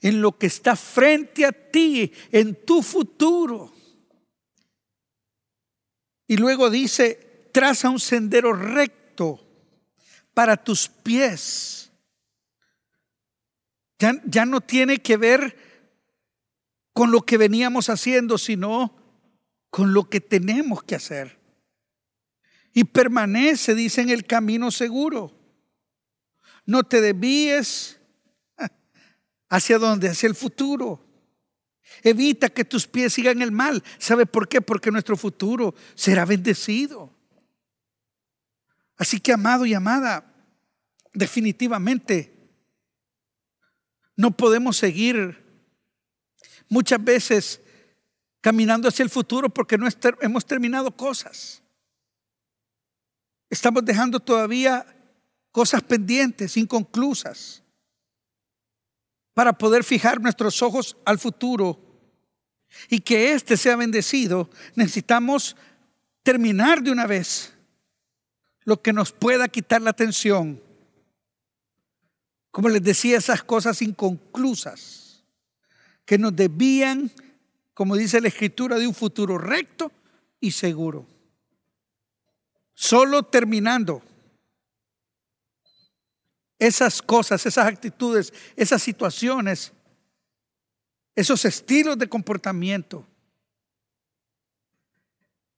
en 0.00 0.20
lo 0.20 0.36
que 0.36 0.46
está 0.46 0.76
frente 0.76 1.46
a 1.46 1.52
ti, 1.52 2.12
en 2.30 2.64
tu 2.64 2.82
futuro. 2.82 3.72
Y 6.26 6.36
luego 6.36 6.68
dice, 6.68 7.48
traza 7.52 7.88
un 7.88 8.00
sendero 8.00 8.52
recto 8.52 9.40
para 10.34 10.56
tus 10.56 10.88
pies 10.88 11.82
ya, 14.26 14.46
no 14.46 14.60
tiene 14.60 14.98
que 14.98 15.16
ver 15.16 15.56
con 16.92 17.10
lo 17.10 17.22
que 17.22 17.38
veníamos 17.38 17.88
haciendo, 17.88 18.36
sino 18.36 18.96
con 19.70 19.94
lo 19.94 20.08
que 20.08 20.20
tenemos 20.20 20.82
que 20.82 20.96
hacer. 20.96 21.38
Y 22.72 22.84
permanece, 22.84 23.74
dice, 23.74 24.00
en 24.00 24.10
el 24.10 24.26
camino 24.26 24.70
seguro. 24.70 25.32
No 26.64 26.84
te 26.84 27.00
desvíes 27.00 28.00
hacia 29.48 29.78
donde, 29.78 30.08
hacia 30.08 30.28
el 30.28 30.34
futuro. 30.34 31.04
Evita 32.02 32.48
que 32.48 32.64
tus 32.64 32.86
pies 32.86 33.12
sigan 33.12 33.42
el 33.42 33.52
mal. 33.52 33.82
¿Sabe 33.98 34.26
por 34.26 34.48
qué? 34.48 34.60
Porque 34.60 34.90
nuestro 34.90 35.16
futuro 35.16 35.74
será 35.94 36.24
bendecido. 36.24 37.12
Así 38.96 39.20
que, 39.20 39.32
amado 39.32 39.66
y 39.66 39.74
amada, 39.74 40.32
definitivamente 41.12 42.32
no 44.16 44.30
podemos 44.30 44.76
seguir 44.76 45.42
muchas 46.68 47.02
veces 47.02 47.60
caminando 48.40 48.88
hacia 48.88 49.02
el 49.02 49.10
futuro 49.10 49.48
porque 49.48 49.78
no 49.78 49.88
hemos 50.20 50.46
terminado 50.46 50.96
cosas. 50.96 51.62
Estamos 53.52 53.84
dejando 53.84 54.18
todavía 54.18 54.84
cosas 55.52 55.82
pendientes, 55.82 56.56
inconclusas, 56.56 57.62
para 59.34 59.52
poder 59.52 59.84
fijar 59.84 60.20
nuestros 60.20 60.60
ojos 60.62 60.96
al 61.04 61.18
futuro 61.18 61.78
y 62.88 63.00
que 63.00 63.32
éste 63.32 63.56
sea 63.56 63.76
bendecido. 63.76 64.48
Necesitamos 64.74 65.54
terminar 66.24 66.82
de 66.82 66.90
una 66.90 67.06
vez 67.06 67.52
lo 68.64 68.80
que 68.80 68.92
nos 68.92 69.12
pueda 69.12 69.48
quitar 69.48 69.82
la 69.82 69.90
atención 69.90 70.60
como 72.52 72.68
les 72.68 72.82
decía, 72.82 73.16
esas 73.16 73.42
cosas 73.42 73.80
inconclusas 73.80 75.24
que 76.04 76.18
nos 76.18 76.36
desvían, 76.36 77.10
como 77.72 77.96
dice 77.96 78.20
la 78.20 78.28
escritura, 78.28 78.78
de 78.78 78.86
un 78.86 78.94
futuro 78.94 79.38
recto 79.38 79.90
y 80.38 80.50
seguro. 80.50 81.06
Solo 82.74 83.22
terminando. 83.22 84.02
Esas 86.58 87.02
cosas, 87.02 87.44
esas 87.44 87.66
actitudes, 87.66 88.32
esas 88.56 88.82
situaciones, 88.82 89.72
esos 91.14 91.44
estilos 91.44 91.98
de 91.98 92.08
comportamiento, 92.08 93.06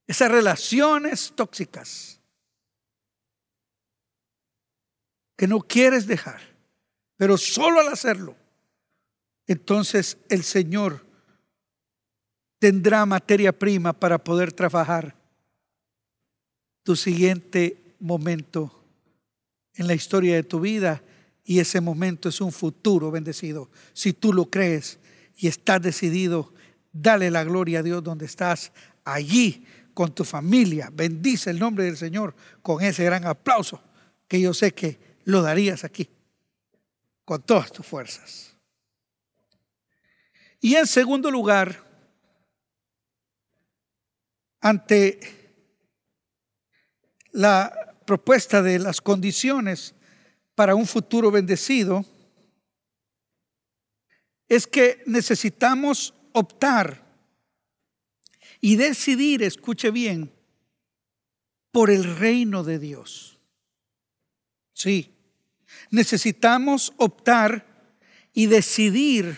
esas 0.07 0.31
relaciones 0.31 1.33
tóxicas 1.35 2.20
que 5.37 5.46
no 5.46 5.61
quieres 5.61 6.07
dejar 6.07 6.55
pero 7.16 7.38
solo 7.38 7.81
al 7.81 7.88
hacerlo, 7.88 8.37
entonces 9.46 10.18
el 10.29 10.42
Señor 10.42 11.07
tendrá 12.59 13.07
materia 13.07 13.57
prima 13.57 13.92
para 13.92 14.18
poder 14.18 14.53
trabajar 14.53 15.14
tu 16.84 16.94
siguiente 16.94 17.96
momento 17.98 18.84
en 19.74 19.88
la 19.88 19.94
historia 19.94 20.36
de 20.36 20.44
tu 20.44 20.60
vida 20.60 21.02
y 21.42 21.58
ese 21.58 21.80
momento 21.80 22.28
es 22.28 22.40
un 22.40 22.52
futuro 22.52 23.10
bendecido. 23.10 23.70
Si 23.92 24.12
tú 24.12 24.32
lo 24.32 24.50
crees 24.50 24.98
y 25.36 25.48
estás 25.48 25.82
decidido, 25.82 26.52
dale 26.92 27.30
la 27.30 27.42
gloria 27.42 27.80
a 27.80 27.82
Dios 27.82 28.04
donde 28.04 28.26
estás, 28.26 28.70
allí 29.04 29.66
con 29.94 30.14
tu 30.14 30.24
familia. 30.24 30.90
Bendice 30.92 31.50
el 31.50 31.58
nombre 31.58 31.84
del 31.84 31.96
Señor 31.96 32.34
con 32.62 32.82
ese 32.82 33.04
gran 33.04 33.24
aplauso 33.26 33.82
que 34.28 34.40
yo 34.40 34.54
sé 34.54 34.72
que 34.72 34.98
lo 35.24 35.42
darías 35.42 35.84
aquí 35.84 36.08
con 37.24 37.42
todas 37.42 37.72
tus 37.72 37.86
fuerzas. 37.86 38.54
Y 40.60 40.76
en 40.76 40.86
segundo 40.86 41.30
lugar, 41.30 41.82
ante 44.60 45.43
la 47.34 47.96
propuesta 48.06 48.62
de 48.62 48.78
las 48.78 49.00
condiciones 49.00 49.94
para 50.54 50.76
un 50.76 50.86
futuro 50.86 51.32
bendecido, 51.32 52.04
es 54.48 54.68
que 54.68 55.02
necesitamos 55.06 56.14
optar 56.32 57.04
y 58.60 58.76
decidir, 58.76 59.42
escuche 59.42 59.90
bien, 59.90 60.32
por 61.72 61.90
el 61.90 62.16
reino 62.16 62.62
de 62.62 62.78
Dios. 62.78 63.40
Sí, 64.72 65.12
necesitamos 65.90 66.92
optar 66.98 67.66
y 68.32 68.46
decidir 68.46 69.36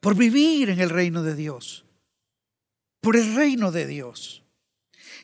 por 0.00 0.16
vivir 0.16 0.70
en 0.70 0.80
el 0.80 0.90
reino 0.90 1.22
de 1.22 1.36
Dios, 1.36 1.84
por 3.00 3.16
el 3.16 3.36
reino 3.36 3.70
de 3.70 3.86
Dios. 3.86 4.42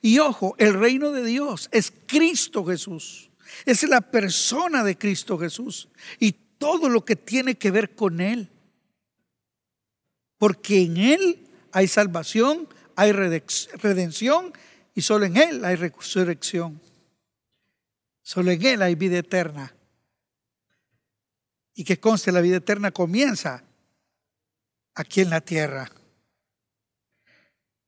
Y 0.07 0.21
ojo, 0.21 0.55
el 0.59 0.75
reino 0.75 1.11
de 1.11 1.25
Dios 1.25 1.69
es 1.73 1.93
Cristo 2.07 2.65
Jesús, 2.65 3.29
es 3.65 3.83
la 3.89 4.01
persona 4.01 4.85
de 4.85 4.97
Cristo 4.97 5.37
Jesús 5.37 5.89
y 6.21 6.31
todo 6.31 6.89
lo 6.89 7.05
que 7.05 7.17
tiene 7.17 7.59
que 7.59 7.73
ver 7.73 7.97
con 7.97 8.21
Él. 8.21 8.49
Porque 10.39 10.83
en 10.83 10.97
Él 10.97 11.49
hay 11.73 11.89
salvación, 11.89 12.69
hay 12.95 13.11
redención 13.11 14.53
y 14.95 15.03
solo 15.03 15.25
en 15.25 15.39
Él 15.39 15.65
hay 15.65 15.75
resurrección. 15.75 16.81
Solo 18.23 18.53
en 18.53 18.65
Él 18.65 18.83
hay 18.83 18.95
vida 18.95 19.19
eterna. 19.19 19.75
Y 21.75 21.83
que 21.83 21.99
conste, 21.99 22.31
la 22.31 22.43
vida 22.43 22.59
eterna 22.59 22.93
comienza 22.93 23.65
aquí 24.95 25.23
en 25.23 25.31
la 25.31 25.41
tierra. 25.41 25.91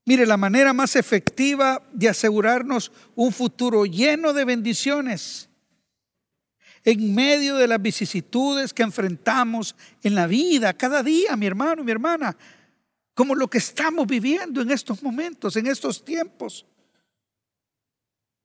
Mire, 0.09 0.25
la 0.25 0.39
manera 0.39 0.73
más 0.73 0.97
efectiva 0.97 1.87
de 1.93 2.09
asegurarnos 2.09 2.91
un 3.15 3.31
futuro 3.31 3.85
lleno 3.85 4.33
de 4.33 4.47
bendiciones 4.47 5.51
en 6.83 7.15
medio 7.15 7.57
de 7.57 7.69
las 7.69 7.83
vicisitudes 7.83 8.73
que 8.73 8.85
enfrentamos 8.85 9.77
en 10.03 10.15
la 10.15 10.27
vida 10.27 10.73
cada 10.73 11.03
día, 11.03 11.37
mi 11.37 11.45
hermano, 11.45 11.85
mi 11.85 11.93
hermana, 11.93 12.35
como 13.13 13.35
lo 13.35 13.51
que 13.51 13.59
estamos 13.59 14.07
viviendo 14.07 14.63
en 14.63 14.71
estos 14.71 15.03
momentos, 15.03 15.57
en 15.57 15.67
estos 15.67 16.03
tiempos, 16.03 16.65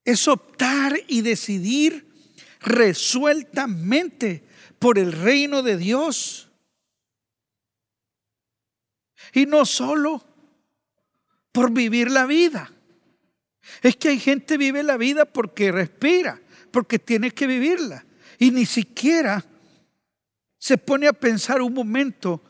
es 0.03 0.27
optar 0.27 0.99
y 1.07 1.21
decidir 1.21 2.09
resueltamente 2.59 4.43
por 4.79 4.99
el 4.99 5.13
reino 5.13 5.63
de 5.63 5.77
Dios. 5.77 6.51
Y 9.31 9.45
no 9.45 9.63
solo 9.65 10.32
por 11.53 11.71
vivir 11.71 12.11
la 12.11 12.25
vida. 12.25 12.69
Es 13.81 13.95
que 13.95 14.09
hay 14.09 14.19
gente 14.19 14.55
que 14.55 14.57
vive 14.57 14.83
la 14.83 14.97
vida 14.97 15.23
porque 15.23 15.71
respira, 15.71 16.41
porque 16.71 16.99
tiene 16.99 17.31
que 17.31 17.47
vivirla. 17.47 18.05
Y 18.37 18.51
ni 18.51 18.65
siquiera 18.65 19.45
se 20.57 20.77
pone 20.77 21.07
a 21.07 21.13
pensar 21.13 21.61
un 21.61 21.73
momento 21.73 22.43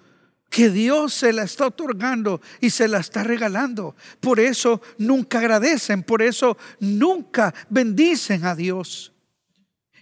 que 0.50 0.70
Dios 0.70 1.14
se 1.14 1.34
la 1.34 1.44
está 1.44 1.68
otorgando 1.68 2.42
y 2.62 2.70
se 2.70 2.88
la 2.88 3.00
está 3.00 3.24
regalando. 3.24 3.96
Por 4.20 4.40
eso 4.40 4.82
nunca 4.98 5.40
agradecen, 5.40 6.04
por 6.04 6.22
eso 6.22 6.58
nunca 6.80 7.54
bendicen 7.70 8.46
a 8.46 8.56
Dios 8.56 9.14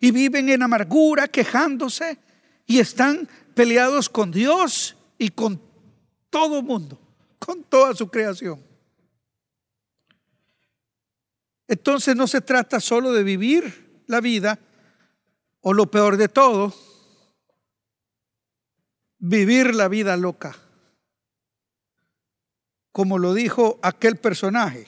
y 0.01 0.11
viven 0.11 0.49
en 0.49 0.63
amargura, 0.63 1.27
quejándose 1.27 2.17
y 2.65 2.79
están 2.79 3.27
peleados 3.53 4.09
con 4.09 4.31
Dios 4.31 4.97
y 5.17 5.29
con 5.29 5.61
todo 6.29 6.61
mundo, 6.61 6.99
con 7.39 7.63
toda 7.63 7.95
su 7.95 8.09
creación. 8.09 8.70
Entonces 11.71 12.17
no 12.17 12.27
se 12.27 12.41
trata 12.41 12.81
solo 12.81 13.13
de 13.13 13.23
vivir 13.23 14.03
la 14.07 14.19
vida, 14.19 14.59
o 15.61 15.71
lo 15.71 15.89
peor 15.89 16.17
de 16.17 16.27
todo, 16.27 16.75
vivir 19.19 19.73
la 19.73 19.87
vida 19.87 20.17
loca, 20.17 20.53
como 22.91 23.17
lo 23.17 23.33
dijo 23.33 23.79
aquel 23.81 24.17
personaje. 24.17 24.85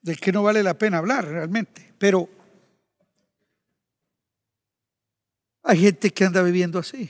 del 0.00 0.18
que 0.18 0.32
no 0.32 0.42
vale 0.42 0.64
la 0.64 0.74
pena 0.74 0.98
hablar 0.98 1.24
realmente. 1.24 1.94
Pero 1.96 2.28
hay 5.62 5.78
gente 5.78 6.10
que 6.10 6.24
anda 6.24 6.42
viviendo 6.42 6.80
así. 6.80 7.08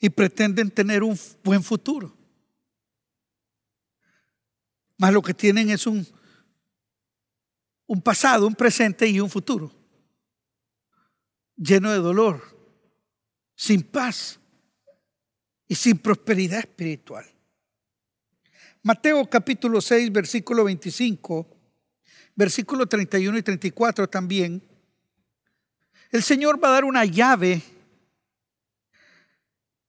Y 0.00 0.10
pretenden 0.10 0.72
tener 0.72 1.04
un 1.04 1.16
buen 1.44 1.62
futuro. 1.62 2.19
Más 5.00 5.14
lo 5.14 5.22
que 5.22 5.32
tienen 5.32 5.70
es 5.70 5.86
un, 5.86 6.06
un 7.86 8.02
pasado, 8.02 8.46
un 8.46 8.54
presente 8.54 9.06
y 9.06 9.18
un 9.18 9.30
futuro. 9.30 9.72
Lleno 11.56 11.90
de 11.90 11.96
dolor, 11.96 12.42
sin 13.54 13.82
paz 13.82 14.38
y 15.66 15.74
sin 15.74 15.96
prosperidad 15.96 16.58
espiritual. 16.58 17.24
Mateo 18.82 19.24
capítulo 19.24 19.80
6, 19.80 20.12
versículo 20.12 20.64
25, 20.64 21.48
versículo 22.34 22.86
31 22.86 23.38
y 23.38 23.42
34 23.42 24.06
también. 24.06 24.62
El 26.10 26.22
Señor 26.22 26.62
va 26.62 26.68
a 26.68 26.72
dar 26.72 26.84
una 26.84 27.06
llave 27.06 27.62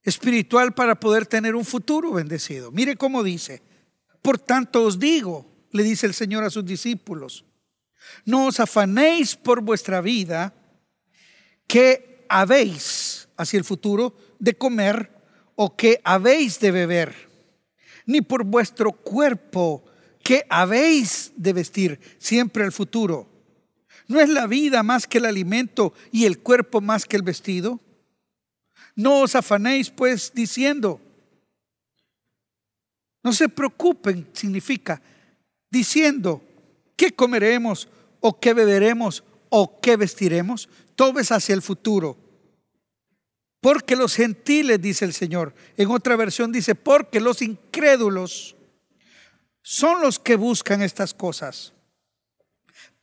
espiritual 0.04 0.74
para 0.74 0.98
poder 0.98 1.26
tener 1.26 1.54
un 1.54 1.66
futuro 1.66 2.14
bendecido. 2.14 2.72
Mire 2.72 2.96
cómo 2.96 3.24
dice. 3.24 3.70
Por 4.22 4.38
tanto 4.38 4.84
os 4.84 5.00
digo, 5.00 5.46
le 5.72 5.84
dice 5.84 6.06
el 6.06 6.14
Señor 6.14 6.44
a 6.44 6.50
sus 6.50 6.66
discípulos, 6.66 7.46
no 8.26 8.48
os 8.48 8.60
afanéis 8.60 9.36
por 9.36 9.62
vuestra 9.62 10.02
vida, 10.02 10.54
que 11.68 12.26
habéis 12.30 13.30
hacia 13.38 13.58
el 13.58 13.64
futuro 13.64 14.16
de 14.40 14.58
comer 14.58 15.10
o 15.56 15.76
que 15.76 16.02
habéis 16.04 16.60
de 16.60 16.72
beber 16.72 17.32
ni 18.06 18.22
por 18.22 18.44
vuestro 18.44 18.92
cuerpo 18.92 19.84
que 20.24 20.46
habéis 20.50 21.32
de 21.36 21.54
vestir 21.54 22.00
siempre 22.20 22.64
el 22.64 22.72
futuro. 22.72 23.28
¿No 24.08 24.20
es 24.20 24.30
la 24.30 24.48
vida 24.48 24.84
más 24.84 25.08
que 25.08 25.18
el 25.18 25.26
alimento 25.26 25.94
y 26.12 26.26
el 26.26 26.40
cuerpo 26.40 26.82
más 26.82 27.06
que 27.06 27.16
el 27.16 27.24
vestido? 27.24 27.80
No 28.96 29.22
os 29.22 29.36
afanéis 29.36 29.90
pues 29.90 30.34
diciendo, 30.34 31.00
no 33.24 33.34
se 33.34 33.50
preocupen, 33.50 34.28
significa 34.34 35.02
diciendo, 35.70 36.44
¿qué 36.96 37.12
comeremos 37.12 37.88
o 38.20 38.40
qué 38.40 38.54
beberemos 38.54 39.24
o 39.50 39.80
qué 39.80 39.96
vestiremos? 39.96 40.70
Todo 40.96 41.20
es 41.20 41.32
hacia 41.32 41.56
el 41.56 41.62
futuro. 41.62 42.18
Porque 43.62 43.96
los 43.96 44.16
gentiles, 44.16 44.82
dice 44.82 45.06
el 45.06 45.14
Señor. 45.14 45.54
En 45.78 45.90
otra 45.92 46.16
versión 46.16 46.52
dice, 46.52 46.74
porque 46.74 47.20
los 47.20 47.42
incrédulos 47.42 48.56
son 49.62 50.02
los 50.02 50.18
que 50.18 50.36
buscan 50.36 50.82
estas 50.82 51.14
cosas. 51.14 51.74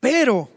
Pero 0.00 0.50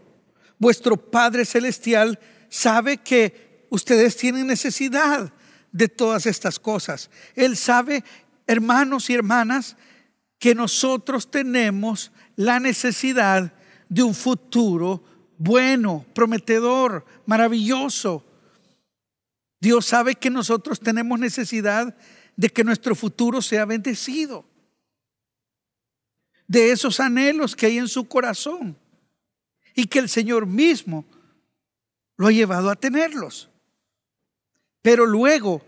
vuestro 0.58 0.98
Padre 0.98 1.46
Celestial 1.46 2.20
sabe 2.50 2.98
que 2.98 3.68
ustedes 3.70 4.18
tienen 4.18 4.48
necesidad 4.48 5.32
de 5.72 5.88
todas 5.88 6.26
estas 6.26 6.60
cosas. 6.60 7.10
Él 7.36 7.56
sabe, 7.56 8.04
hermanos 8.52 9.10
y 9.10 9.14
hermanas, 9.14 9.78
que 10.40 10.56
nosotros 10.56 11.30
tenemos 11.30 12.12
la 12.36 12.60
necesidad 12.60 13.54
de 13.90 14.04
un 14.04 14.14
futuro 14.14 15.04
bueno, 15.38 16.06
prometedor, 16.14 17.06
maravilloso 17.26 18.26
Dios 19.62 19.86
sabe 19.86 20.16
que 20.16 20.32
nosotros 20.32 20.80
tenemos 20.80 21.20
necesidad 21.20 21.96
de 22.36 22.50
que 22.50 22.64
nuestro 22.64 22.96
futuro 22.96 23.44
sea 23.44 23.64
bendecido. 23.66 24.44
De 26.48 26.72
esos 26.72 27.00
anhelos 27.00 27.56
que 27.56 27.68
hay 27.68 27.78
en 27.78 27.88
su 27.88 28.08
corazón. 28.08 28.76
Y 29.76 29.86
que 29.86 30.00
el 30.00 30.10
Señor 30.10 30.48
mismo 30.48 31.06
lo 32.18 32.28
ha 32.28 32.32
llevado 32.32 32.72
a 32.72 32.76
tenerlos. 32.76 33.50
Pero 34.82 35.06
luego 35.06 35.62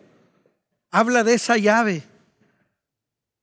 habla 0.90 1.24
de 1.24 1.36
esa 1.36 1.58
llave 1.58 2.04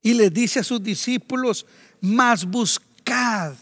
y 0.02 0.14
le 0.14 0.30
dice 0.30 0.60
a 0.60 0.64
sus 0.64 0.82
discípulos, 0.82 1.66
más 2.00 2.44
buscad 2.44 3.54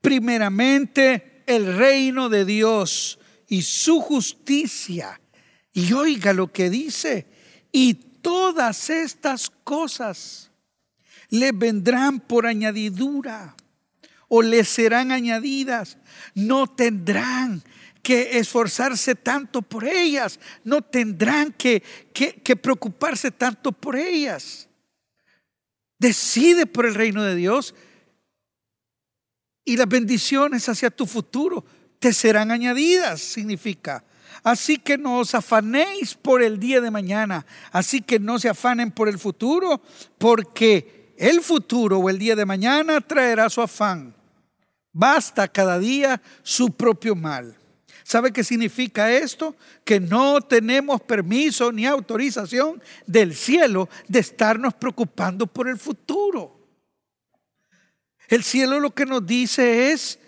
primeramente 0.00 1.42
el 1.46 1.76
reino 1.76 2.28
de 2.28 2.44
Dios 2.44 3.18
y 3.48 3.62
su 3.62 4.00
justicia 4.00 5.20
y 5.72 5.92
oiga 5.92 6.32
lo 6.32 6.52
que 6.52 6.70
dice, 6.70 7.26
y 7.72 7.94
todas 7.94 8.90
estas 8.90 9.50
cosas 9.64 10.50
le 11.28 11.52
vendrán 11.52 12.20
por 12.20 12.46
añadidura 12.46 13.54
o 14.28 14.42
le 14.42 14.64
serán 14.64 15.12
añadidas. 15.12 15.98
No 16.34 16.66
tendrán 16.66 17.62
que 18.02 18.38
esforzarse 18.38 19.14
tanto 19.14 19.62
por 19.62 19.86
ellas, 19.86 20.40
no 20.64 20.82
tendrán 20.82 21.52
que, 21.52 21.82
que, 22.12 22.56
preocuparse 22.56 23.30
tanto 23.30 23.72
por 23.72 23.96
ellas. 23.96 24.68
Decide 26.00 26.66
por 26.66 26.86
el 26.86 26.94
reino 26.94 27.22
de 27.22 27.36
Dios 27.36 27.74
y 29.64 29.76
las 29.76 29.86
bendiciones 29.86 30.68
hacia 30.68 30.90
tu 30.90 31.06
futuro 31.06 31.64
te 31.98 32.14
serán 32.14 32.50
añadidas, 32.50 33.20
significa. 33.20 34.02
Así 34.42 34.78
que 34.78 34.96
no 34.96 35.18
os 35.18 35.34
afanéis 35.34 36.14
por 36.14 36.42
el 36.42 36.58
día 36.58 36.80
de 36.80 36.90
mañana. 36.90 37.44
Así 37.70 38.00
que 38.00 38.18
no 38.18 38.38
se 38.38 38.48
afanen 38.48 38.90
por 38.90 39.10
el 39.10 39.18
futuro, 39.18 39.82
porque 40.16 41.14
el 41.18 41.42
futuro 41.42 41.98
o 41.98 42.08
el 42.08 42.18
día 42.18 42.34
de 42.34 42.46
mañana 42.46 43.02
traerá 43.02 43.50
su 43.50 43.60
afán. 43.60 44.16
Basta 44.92 45.48
cada 45.48 45.78
día 45.78 46.22
su 46.42 46.70
propio 46.70 47.14
mal. 47.14 47.59
¿Sabe 48.02 48.32
qué 48.32 48.44
significa 48.44 49.12
esto? 49.12 49.56
Que 49.84 50.00
no 50.00 50.40
tenemos 50.40 51.00
permiso 51.02 51.72
ni 51.72 51.86
autorización 51.86 52.82
del 53.06 53.34
cielo 53.34 53.88
de 54.08 54.20
estarnos 54.20 54.74
preocupando 54.74 55.46
por 55.46 55.68
el 55.68 55.78
futuro. 55.78 56.60
El 58.28 58.44
cielo 58.44 58.78
lo 58.78 58.94
que 58.94 59.06
nos 59.06 59.26
dice 59.26 59.90
es, 59.92 60.18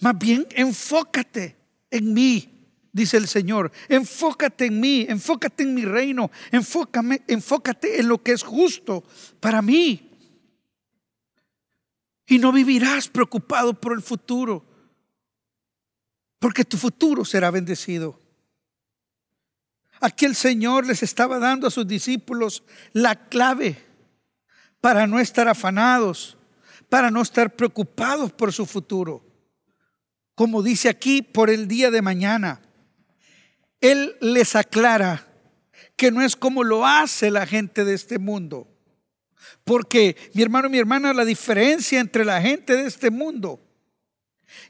más 0.00 0.16
bien, 0.16 0.46
enfócate 0.50 1.56
en 1.90 2.14
mí, 2.14 2.70
dice 2.92 3.16
el 3.16 3.26
Señor. 3.26 3.72
Enfócate 3.88 4.66
en 4.66 4.78
mí, 4.78 5.06
enfócate 5.08 5.64
en 5.64 5.74
mi 5.74 5.84
reino, 5.84 6.30
enfócame, 6.52 7.22
enfócate 7.26 8.00
en 8.00 8.08
lo 8.08 8.22
que 8.22 8.32
es 8.32 8.42
justo 8.42 9.04
para 9.40 9.60
mí. 9.60 10.08
Y 12.26 12.38
no 12.38 12.52
vivirás 12.52 13.08
preocupado 13.08 13.74
por 13.74 13.92
el 13.92 14.02
futuro, 14.02 14.64
porque 16.38 16.64
tu 16.64 16.76
futuro 16.76 17.24
será 17.24 17.50
bendecido. 17.50 18.18
Aquí 20.00 20.24
el 20.24 20.36
Señor 20.36 20.86
les 20.86 21.02
estaba 21.02 21.38
dando 21.38 21.66
a 21.66 21.70
sus 21.70 21.86
discípulos 21.86 22.62
la 22.92 23.28
clave 23.28 23.84
para 24.80 25.06
no 25.06 25.18
estar 25.18 25.48
afanados, 25.48 26.38
para 26.88 27.10
no 27.10 27.20
estar 27.22 27.56
preocupados 27.56 28.32
por 28.32 28.52
su 28.52 28.64
futuro. 28.64 29.24
Como 30.36 30.62
dice 30.62 30.88
aquí, 30.88 31.22
por 31.22 31.50
el 31.50 31.66
día 31.66 31.90
de 31.90 32.00
mañana. 32.00 32.62
Él 33.80 34.16
les 34.20 34.54
aclara 34.54 35.26
que 35.96 36.12
no 36.12 36.22
es 36.22 36.36
como 36.36 36.62
lo 36.62 36.86
hace 36.86 37.30
la 37.30 37.44
gente 37.44 37.84
de 37.84 37.94
este 37.94 38.20
mundo. 38.20 38.68
Porque, 39.64 40.16
mi 40.34 40.42
hermano 40.42 40.68
mi 40.68 40.78
hermana, 40.78 41.12
la 41.12 41.24
diferencia 41.24 41.98
entre 41.98 42.24
la 42.24 42.40
gente 42.40 42.76
de 42.76 42.86
este 42.86 43.10
mundo 43.10 43.67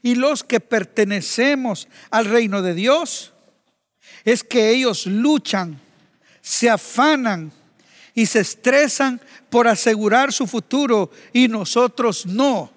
y 0.02 0.14
los 0.14 0.44
que 0.44 0.60
pertenecemos 0.60 1.88
al 2.10 2.26
reino 2.26 2.62
de 2.62 2.74
Dios 2.74 3.32
es 4.24 4.44
que 4.44 4.70
ellos 4.70 5.06
luchan, 5.06 5.80
se 6.40 6.68
afanan 6.68 7.52
y 8.14 8.26
se 8.26 8.40
estresan 8.40 9.20
por 9.48 9.68
asegurar 9.68 10.32
su 10.32 10.46
futuro 10.46 11.10
y 11.32 11.48
nosotros 11.48 12.26
no. 12.26 12.72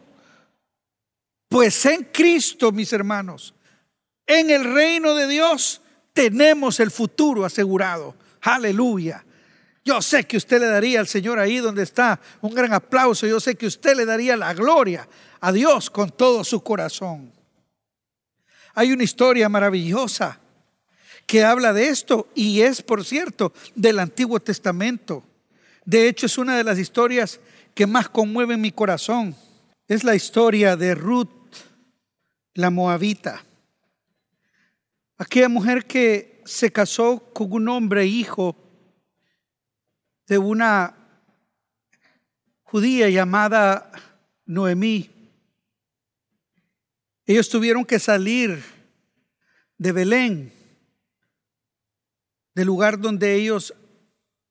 Pues 1.47 1.85
en 1.85 2.07
Cristo, 2.11 2.71
mis 2.71 2.93
hermanos, 2.93 3.53
en 4.25 4.49
el 4.49 4.73
reino 4.73 5.13
de 5.15 5.27
Dios, 5.27 5.81
tenemos 6.13 6.79
el 6.79 6.91
futuro 6.91 7.43
asegurado. 7.43 8.15
Aleluya. 8.41 9.25
Yo 9.83 10.01
sé 10.01 10.25
que 10.25 10.37
usted 10.37 10.59
le 10.59 10.67
daría 10.67 10.99
al 10.99 11.07
Señor 11.07 11.39
ahí 11.39 11.57
donde 11.57 11.83
está 11.83 12.19
un 12.41 12.53
gran 12.53 12.71
aplauso. 12.71 13.25
Yo 13.25 13.39
sé 13.39 13.55
que 13.55 13.65
usted 13.65 13.95
le 13.95 14.05
daría 14.05 14.37
la 14.37 14.53
gloria 14.53 15.07
a 15.39 15.51
Dios 15.51 15.89
con 15.89 16.11
todo 16.11 16.43
su 16.43 16.61
corazón. 16.61 17.33
Hay 18.75 18.91
una 18.91 19.03
historia 19.03 19.49
maravillosa 19.49 20.39
que 21.25 21.43
habla 21.43 21.73
de 21.73 21.87
esto 21.87 22.29
y 22.35 22.61
es, 22.61 22.81
por 22.81 23.03
cierto, 23.03 23.53
del 23.75 23.99
Antiguo 23.99 24.39
Testamento. 24.39 25.23
De 25.83 26.07
hecho, 26.07 26.27
es 26.27 26.37
una 26.37 26.57
de 26.57 26.63
las 26.63 26.77
historias 26.77 27.39
que 27.73 27.87
más 27.87 28.07
conmueve 28.07 28.57
mi 28.57 28.71
corazón. 28.71 29.35
Es 29.87 30.03
la 30.03 30.13
historia 30.13 30.75
de 30.75 30.93
Ruth, 30.93 31.29
la 32.53 32.69
moabita. 32.69 33.43
Aquella 35.17 35.49
mujer 35.49 35.85
que 35.85 36.41
se 36.45 36.71
casó 36.71 37.31
con 37.33 37.51
un 37.51 37.67
hombre 37.69 38.05
hijo 38.05 38.55
de 40.31 40.37
una 40.37 40.95
judía 42.63 43.09
llamada 43.09 43.91
Noemí. 44.45 45.09
Ellos 47.25 47.49
tuvieron 47.49 47.83
que 47.83 47.99
salir 47.99 48.63
de 49.77 49.91
Belén, 49.91 50.53
del 52.55 52.65
lugar 52.65 52.97
donde 52.97 53.35
ellos 53.35 53.73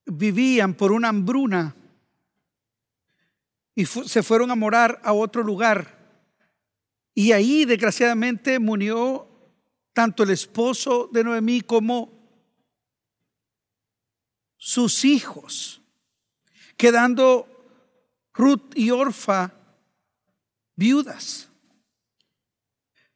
vivían 0.04 0.74
por 0.74 0.92
una 0.92 1.08
hambruna, 1.08 1.74
y 3.74 3.86
se 3.86 4.22
fueron 4.22 4.50
a 4.50 4.56
morar 4.56 5.00
a 5.02 5.14
otro 5.14 5.42
lugar. 5.42 5.96
Y 7.14 7.32
ahí, 7.32 7.64
desgraciadamente, 7.64 8.58
murió 8.58 9.26
tanto 9.94 10.24
el 10.24 10.30
esposo 10.30 11.08
de 11.10 11.24
Noemí 11.24 11.62
como 11.62 12.19
sus 14.60 15.04
hijos, 15.06 15.80
quedando 16.76 17.48
Ruth 18.34 18.76
y 18.76 18.90
Orfa 18.90 19.52
viudas. 20.76 21.48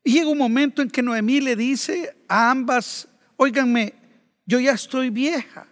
Y 0.02 0.14
llega 0.14 0.28
un 0.28 0.38
momento 0.38 0.80
en 0.80 0.90
que 0.90 1.02
Noemí 1.02 1.40
le 1.40 1.54
dice 1.54 2.16
a 2.26 2.50
ambas, 2.50 3.06
óiganme, 3.36 3.94
yo 4.46 4.58
ya 4.58 4.72
estoy 4.72 5.10
vieja 5.10 5.68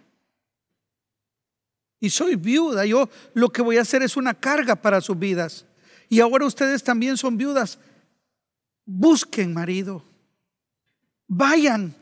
y 2.01 2.11
soy 2.11 2.37
viuda, 2.37 2.85
yo 2.85 3.09
lo 3.33 3.49
que 3.49 3.63
voy 3.63 3.79
a 3.79 3.83
hacer 3.83 4.03
es 4.03 4.17
una 4.17 4.35
carga 4.35 4.77
para 4.77 5.01
sus 5.01 5.19
vidas. 5.19 5.67
Y 6.09 6.21
ahora 6.21 6.47
ustedes 6.47 6.85
también 6.85 7.17
son 7.17 7.37
viudas. 7.37 7.79
Busquen 8.85 9.55
marido 9.55 10.05
vayan 11.35 11.95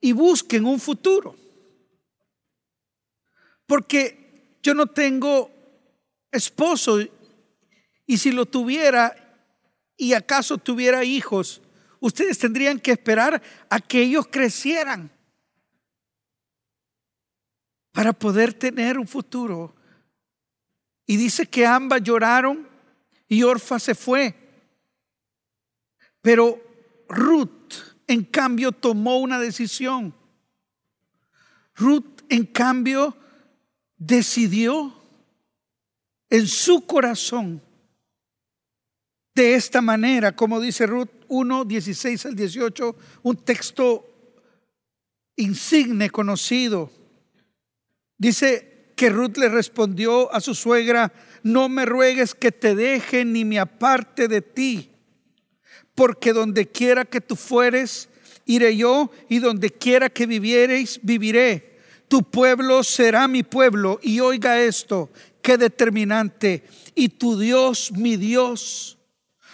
y 0.00 0.12
busquen 0.12 0.64
un 0.64 0.78
futuro. 0.78 1.34
Porque 3.68 4.56
yo 4.64 4.74
no 4.74 4.86
tengo 4.86 5.52
esposo 6.32 6.98
y 8.04 8.18
si 8.18 8.32
lo 8.32 8.46
tuviera 8.46 9.14
y 9.96 10.14
acaso 10.14 10.58
tuviera 10.58 11.04
hijos, 11.04 11.62
ustedes 12.00 12.38
tendrían 12.38 12.80
que 12.80 12.90
esperar 12.90 13.40
a 13.70 13.78
que 13.78 14.02
ellos 14.02 14.26
crecieran 14.28 15.12
para 17.92 18.12
poder 18.12 18.54
tener 18.54 18.98
un 18.98 19.06
futuro. 19.06 19.76
Y 21.06 21.16
dice 21.16 21.46
que 21.46 21.64
ambas 21.64 22.02
lloraron 22.02 22.68
y 23.28 23.44
Orfa 23.44 23.78
se 23.78 23.94
fue. 23.94 24.34
Pero 26.20 26.60
Ruth 27.08 27.58
en 28.08 28.24
cambio, 28.24 28.72
tomó 28.72 29.18
una 29.18 29.38
decisión. 29.38 30.14
Ruth, 31.76 32.22
en 32.30 32.46
cambio, 32.46 33.14
decidió 33.98 34.94
en 36.30 36.46
su 36.46 36.86
corazón 36.86 37.60
de 39.34 39.54
esta 39.54 39.80
manera, 39.80 40.34
como 40.34 40.60
dice 40.60 40.86
Ruth 40.86 41.10
1, 41.28 41.64
16 41.64 42.26
al 42.26 42.34
18, 42.34 42.96
un 43.22 43.36
texto 43.36 44.04
insigne, 45.36 46.10
conocido. 46.10 46.90
Dice 48.16 48.92
que 48.96 49.10
Ruth 49.10 49.36
le 49.36 49.48
respondió 49.48 50.32
a 50.34 50.40
su 50.40 50.54
suegra, 50.54 51.12
no 51.42 51.68
me 51.68 51.84
ruegues 51.84 52.34
que 52.34 52.50
te 52.50 52.74
deje 52.74 53.24
ni 53.24 53.44
me 53.44 53.60
aparte 53.60 54.26
de 54.26 54.42
ti 54.42 54.90
porque 55.98 56.32
donde 56.32 56.68
quiera 56.68 57.04
que 57.04 57.20
tú 57.20 57.34
fueres, 57.34 58.08
iré 58.46 58.76
yo, 58.76 59.10
y 59.28 59.40
donde 59.40 59.68
quiera 59.68 60.08
que 60.08 60.26
viviereis, 60.26 61.00
viviré. 61.02 61.67
Tu 62.08 62.22
pueblo 62.22 62.82
será 62.82 63.28
mi 63.28 63.42
pueblo. 63.42 64.00
Y 64.02 64.20
oiga 64.20 64.60
esto, 64.60 65.10
qué 65.42 65.56
determinante. 65.56 66.64
Y 66.94 67.10
tu 67.10 67.38
Dios, 67.38 67.92
mi 67.92 68.16
Dios. 68.16 68.98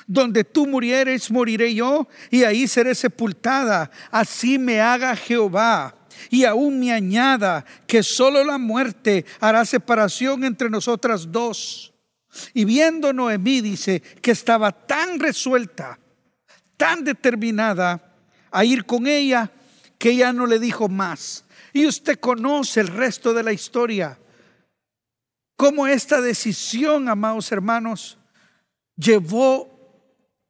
Donde 0.07 0.45
tú 0.45 0.67
murieres, 0.67 1.31
moriré 1.31 1.75
yo, 1.75 2.09
y 2.31 2.45
ahí 2.45 2.69
seré 2.69 2.95
sepultada. 2.95 3.91
Así 4.11 4.59
me 4.59 4.81
haga 4.81 5.17
Jehová 5.17 5.97
y 6.31 6.45
aún 6.45 6.79
me 6.79 6.93
añada 6.93 7.65
que 7.87 8.03
solo 8.03 8.45
la 8.45 8.59
muerte 8.59 9.25
hará 9.41 9.65
separación 9.65 10.45
entre 10.45 10.71
nosotras 10.71 11.33
dos. 11.33 11.93
Y 12.53 12.65
viendo 12.65 13.13
Noemí 13.13 13.61
dice 13.61 14.01
que 14.21 14.31
estaba 14.31 14.73
tan 14.73 15.19
resuelta 15.19 15.99
tan 16.77 17.05
determinada 17.05 18.15
a 18.51 18.65
ir 18.65 18.85
con 18.85 19.07
ella 19.07 19.51
que 19.99 20.11
ella 20.11 20.33
no 20.33 20.47
le 20.47 20.59
dijo 20.59 20.89
más. 20.89 21.45
Y 21.75 21.87
usted 21.87 22.21
conoce 22.21 22.81
el 22.81 22.87
resto 22.87 23.35
de 23.35 23.43
la 23.43 23.53
historia. 23.53 24.17
Cómo 25.57 25.89
esta 25.89 26.21
decisión, 26.21 27.09
amados 27.09 27.51
hermanos, 27.51 28.17
llevó 28.97 29.75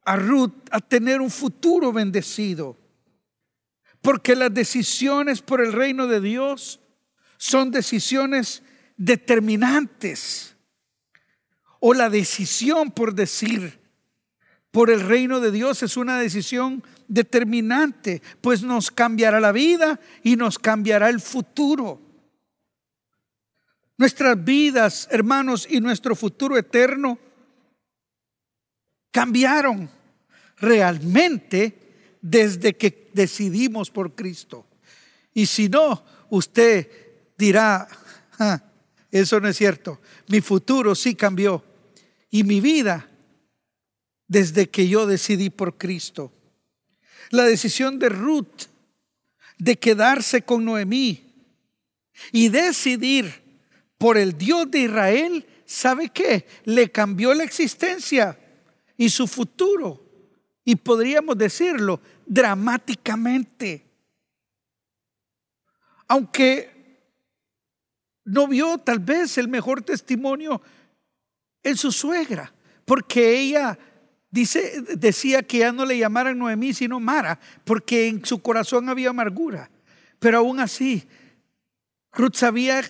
a 0.03 0.17
Ruth 0.17 0.53
a 0.69 0.79
tener 0.79 1.21
un 1.21 1.31
futuro 1.31 1.91
bendecido. 1.91 2.77
Porque 4.01 4.35
las 4.35 4.53
decisiones 4.53 5.41
por 5.41 5.61
el 5.61 5.73
reino 5.73 6.05
de 6.05 6.21
Dios 6.21 6.79
son 7.37 7.71
decisiones 7.71 8.61
determinantes. 8.95 10.55
O 11.79 11.95
la 11.95 12.11
decisión 12.11 12.91
por 12.91 13.15
decir, 13.15 13.79
por 14.69 14.91
el 14.91 15.01
reino 15.01 15.39
de 15.39 15.49
Dios 15.49 15.81
es 15.81 15.97
una 15.97 16.19
decisión 16.19 16.83
determinante, 17.07 18.21
pues 18.41 18.63
nos 18.63 18.91
cambiará 18.91 19.39
la 19.39 19.51
vida 19.51 19.99
y 20.23 20.35
nos 20.35 20.59
cambiará 20.59 21.09
el 21.09 21.19
futuro. 21.19 22.01
Nuestras 23.97 24.43
vidas, 24.43 25.07
hermanos, 25.11 25.67
y 25.69 25.79
nuestro 25.79 26.15
futuro 26.15 26.57
eterno 26.57 27.17
cambiaron 29.11 29.89
realmente 30.57 32.17
desde 32.21 32.75
que 32.75 33.09
decidimos 33.13 33.89
por 33.89 34.13
Cristo. 34.13 34.65
Y 35.33 35.45
si 35.45 35.69
no, 35.69 36.03
usted 36.29 36.89
dirá, 37.37 37.87
ah, 38.39 38.61
eso 39.11 39.39
no 39.39 39.47
es 39.47 39.55
cierto, 39.55 40.01
mi 40.27 40.41
futuro 40.41 40.95
sí 40.95 41.15
cambió 41.15 41.63
y 42.29 42.43
mi 42.43 42.59
vida 42.59 43.09
desde 44.27 44.69
que 44.69 44.87
yo 44.87 45.05
decidí 45.05 45.49
por 45.49 45.77
Cristo. 45.77 46.33
La 47.31 47.43
decisión 47.43 47.99
de 47.99 48.09
Ruth 48.09 48.67
de 49.57 49.77
quedarse 49.77 50.41
con 50.41 50.65
Noemí 50.65 51.33
y 52.31 52.49
decidir 52.49 53.43
por 53.97 54.17
el 54.17 54.37
Dios 54.37 54.69
de 54.69 54.79
Israel, 54.79 55.45
¿sabe 55.65 56.09
qué? 56.09 56.45
Le 56.65 56.91
cambió 56.91 57.33
la 57.33 57.43
existencia 57.43 58.37
y 58.97 59.09
su 59.09 59.27
futuro. 59.27 60.01
Y 60.63 60.75
podríamos 60.75 61.37
decirlo 61.37 62.01
dramáticamente. 62.25 63.85
Aunque 66.07 66.75
no 68.25 68.47
vio 68.47 68.77
tal 68.79 68.99
vez 68.99 69.37
el 69.37 69.47
mejor 69.47 69.81
testimonio 69.81 70.61
en 71.63 71.77
su 71.77 71.91
suegra, 71.91 72.53
porque 72.83 73.39
ella 73.39 73.77
dice, 74.35 74.81
decía 74.97 75.43
que 75.43 75.59
ya 75.59 75.71
no 75.71 75.85
le 75.85 75.97
llamaran 75.97 76.37
Noemí 76.37 76.73
sino 76.73 76.99
Mara, 76.99 77.39
porque 77.63 78.09
en 78.09 78.25
su 78.25 78.41
corazón 78.41 78.89
había 78.89 79.09
amargura. 79.09 79.71
Pero 80.19 80.39
aún 80.39 80.59
así, 80.59 81.07
Ruth 82.11 82.35
sabía 82.35 82.83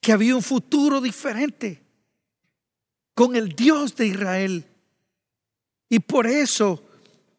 que 0.00 0.12
había 0.12 0.34
un 0.34 0.42
futuro 0.42 1.00
diferente 1.00 1.80
con 3.14 3.36
el 3.36 3.50
Dios 3.50 3.94
de 3.94 4.08
Israel. 4.08 4.66
Y 5.88 6.00
por 6.00 6.26
eso 6.26 6.84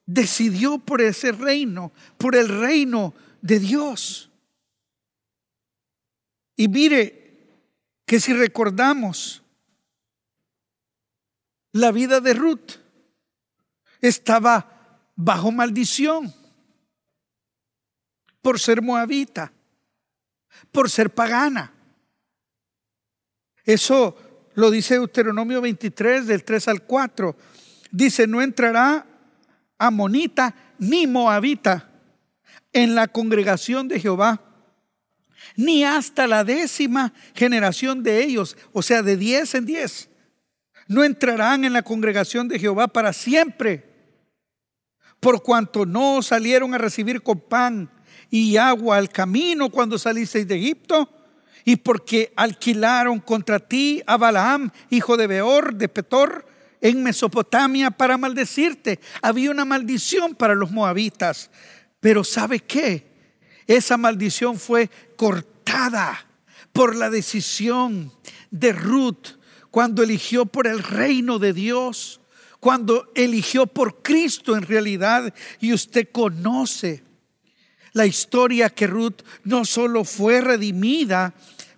decidió 0.06 0.79
por 0.79 1.01
ese 1.01 1.34
reino, 1.34 1.91
por 2.17 2.38
el 2.38 2.47
reino 2.47 3.13
de 3.41 3.60
Dios. 3.60 4.29
Y 6.56 6.69
mire 6.69 7.49
que 8.06 8.21
si 8.21 8.32
recordamos 8.32 9.43
la 11.73 11.91
vida 11.91 12.21
de 12.21 12.34
Ruth, 12.36 12.83
estaba 14.08 15.10
bajo 15.16 15.52
maldición 15.52 16.34
por 18.42 18.60
ser 18.60 18.82
moabita, 18.82 19.54
por 20.72 20.89
ser 20.89 21.13
pagana. 21.13 21.74
Eso 23.63 24.52
lo 24.56 24.70
dice 24.70 24.96
Deuteronomio 24.96 25.62
23 25.62 26.28
del 26.28 26.44
3 26.44 26.68
al 26.68 26.84
4 26.84 27.36
dice, 27.92 28.28
no 28.28 28.42
entrará 28.42 29.06
amonita 29.78 30.54
ni 30.80 31.08
moabita 31.08 31.89
en 32.74 32.96
la 32.96 33.08
congregación 33.08 33.88
de 33.88 34.00
Jehová, 34.00 34.42
ni 35.56 35.86
hasta 35.86 36.28
la 36.28 36.44
décima 36.44 37.13
generación 37.36 38.04
de 38.04 38.24
ellos, 38.24 38.58
o 38.74 38.82
sea, 38.82 39.02
de 39.02 39.16
diez 39.16 39.54
en 39.56 39.66
diez, 39.66 40.10
no 40.88 41.04
entrarán 41.04 41.63
en 41.63 41.74
la 41.74 41.84
congregación 41.84 42.48
de 42.48 42.60
Jehová 42.60 42.88
para 42.88 43.13
siempre, 43.13 43.92
por 45.24 45.42
cuanto 45.42 45.86
no 45.86 46.22
salieron 46.22 46.74
a 46.74 46.78
recibir 46.78 47.24
con 47.24 47.40
pan 47.40 47.90
y 48.30 48.58
agua 48.58 48.98
al 48.98 49.10
camino 49.10 49.70
cuando 49.70 49.98
salisteis 49.98 50.46
de 50.46 50.56
Egipto, 50.56 51.10
y 51.64 51.78
porque 51.78 52.34
alquilaron 52.36 53.22
contra 53.22 53.58
ti 53.58 54.04
a 54.06 54.18
Balaam, 54.18 54.70
hijo 54.90 55.16
de 55.16 55.28
Beor, 55.28 55.76
de 55.76 55.88
Petor, 55.88 56.46
en 56.82 57.02
Mesopotamia 57.02 57.90
para 57.90 58.18
maldecirte. 58.18 59.00
Había 59.22 59.50
una 59.50 59.64
maldición 59.64 60.36
para 60.36 60.56
los 60.56 60.72
moabitas. 60.72 61.50
Pero 62.02 62.26
¿sabe 62.26 62.60
qué? 62.60 63.08
Esa 63.66 63.96
maldición 63.96 64.60
fue 64.60 64.90
cortada 65.16 66.26
por 66.74 66.98
la 66.98 67.10
decisión 67.10 68.12
de 68.52 68.74
Ruth 68.74 69.38
cuando 69.72 70.04
eligió 70.04 70.46
por 70.46 70.68
el 70.68 70.84
reino 70.84 71.40
de 71.40 71.54
Dios, 71.54 72.20
cuando 72.63 73.12
eligió 73.13 73.67
por 73.67 74.02
Cristo 74.02 74.56
en 74.56 74.62
realidad. 74.62 75.34
Y 75.60 75.73
usted 75.73 76.08
conoce 76.13 77.04
la 77.91 78.06
historia 78.06 78.69
que 78.69 78.88
Ruth 78.88 79.21
no 79.43 79.65
solo 79.65 80.06
fue 80.06 80.39
redimida, 80.39 81.34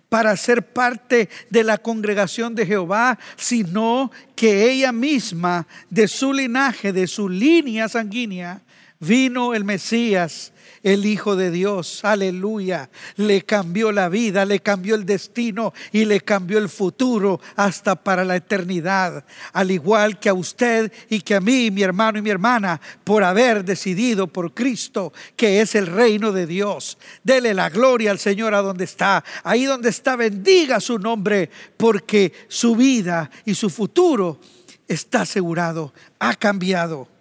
para 0.08 0.36
ser 0.36 0.72
parte 0.72 1.28
de 1.50 1.64
la 1.64 1.78
congregación 1.78 2.54
de 2.54 2.64
Jehová, 2.64 3.18
sino 3.36 4.12
que 4.36 4.70
ella 4.70 4.92
misma, 4.92 5.66
de 5.90 6.06
su 6.06 6.32
linaje, 6.32 6.92
de 6.92 7.08
su 7.08 7.28
línea 7.28 7.88
sanguínea, 7.88 8.62
vino 9.00 9.52
el 9.52 9.64
Mesías 9.64 10.52
el 10.86 11.04
Hijo 11.04 11.34
de 11.34 11.50
Dios, 11.50 12.04
aleluya, 12.04 12.90
le 13.16 13.42
cambió 13.42 13.90
la 13.90 14.08
vida, 14.08 14.44
le 14.44 14.60
cambió 14.60 14.94
el 14.94 15.04
destino 15.04 15.74
y 15.90 16.04
le 16.04 16.20
cambió 16.20 16.58
el 16.58 16.68
futuro 16.68 17.40
hasta 17.56 17.96
para 17.96 18.24
la 18.24 18.36
eternidad. 18.36 19.24
Al 19.52 19.72
igual 19.72 20.20
que 20.20 20.28
a 20.28 20.34
usted 20.34 20.92
y 21.10 21.22
que 21.22 21.34
a 21.34 21.40
mí, 21.40 21.72
mi 21.72 21.82
hermano 21.82 22.20
y 22.20 22.22
mi 22.22 22.30
hermana, 22.30 22.80
por 23.02 23.24
haber 23.24 23.64
decidido 23.64 24.28
por 24.28 24.54
Cristo, 24.54 25.12
que 25.34 25.60
es 25.60 25.74
el 25.74 25.88
reino 25.88 26.30
de 26.30 26.46
Dios. 26.46 26.98
Dele 27.24 27.52
la 27.52 27.68
gloria 27.68 28.12
al 28.12 28.20
Señor 28.20 28.54
a 28.54 28.62
donde 28.62 28.84
está. 28.84 29.24
Ahí 29.42 29.64
donde 29.64 29.88
está, 29.88 30.14
bendiga 30.14 30.78
su 30.78 31.00
nombre, 31.00 31.50
porque 31.76 32.32
su 32.46 32.76
vida 32.76 33.28
y 33.44 33.56
su 33.56 33.70
futuro 33.70 34.38
está 34.86 35.22
asegurado, 35.22 35.92
ha 36.20 36.36
cambiado. 36.36 37.15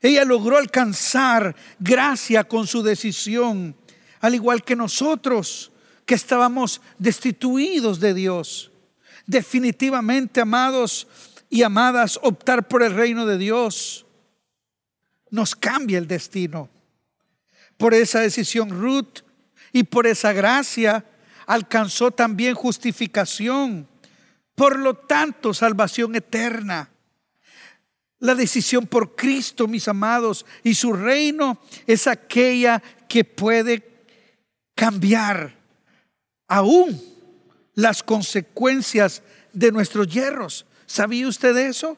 Ella 0.00 0.24
logró 0.24 0.56
alcanzar 0.56 1.54
gracia 1.78 2.44
con 2.44 2.66
su 2.66 2.82
decisión, 2.82 3.76
al 4.20 4.34
igual 4.34 4.64
que 4.64 4.76
nosotros 4.76 5.72
que 6.06 6.14
estábamos 6.14 6.80
destituidos 6.98 8.00
de 8.00 8.14
Dios. 8.14 8.72
Definitivamente, 9.26 10.40
amados 10.40 11.06
y 11.48 11.62
amadas, 11.62 12.18
optar 12.22 12.66
por 12.66 12.82
el 12.82 12.94
reino 12.94 13.26
de 13.26 13.38
Dios 13.38 14.06
nos 15.30 15.54
cambia 15.54 15.98
el 15.98 16.06
destino. 16.06 16.68
Por 17.76 17.94
esa 17.94 18.20
decisión 18.20 18.70
Ruth 18.70 19.20
y 19.72 19.84
por 19.84 20.06
esa 20.06 20.32
gracia 20.32 21.04
alcanzó 21.46 22.10
también 22.10 22.54
justificación. 22.54 23.88
Por 24.54 24.78
lo 24.78 24.94
tanto, 24.94 25.54
salvación 25.54 26.14
eterna. 26.14 26.90
La 28.20 28.34
decisión 28.34 28.86
por 28.86 29.16
Cristo, 29.16 29.66
mis 29.66 29.88
amados, 29.88 30.44
y 30.62 30.74
su 30.74 30.92
reino 30.92 31.58
es 31.86 32.06
aquella 32.06 32.82
que 33.08 33.24
puede 33.24 33.82
cambiar 34.74 35.58
aún 36.46 37.00
las 37.74 38.02
consecuencias 38.02 39.22
de 39.54 39.72
nuestros 39.72 40.06
hierros. 40.06 40.66
¿Sabía 40.84 41.28
usted 41.28 41.56
eso? 41.56 41.96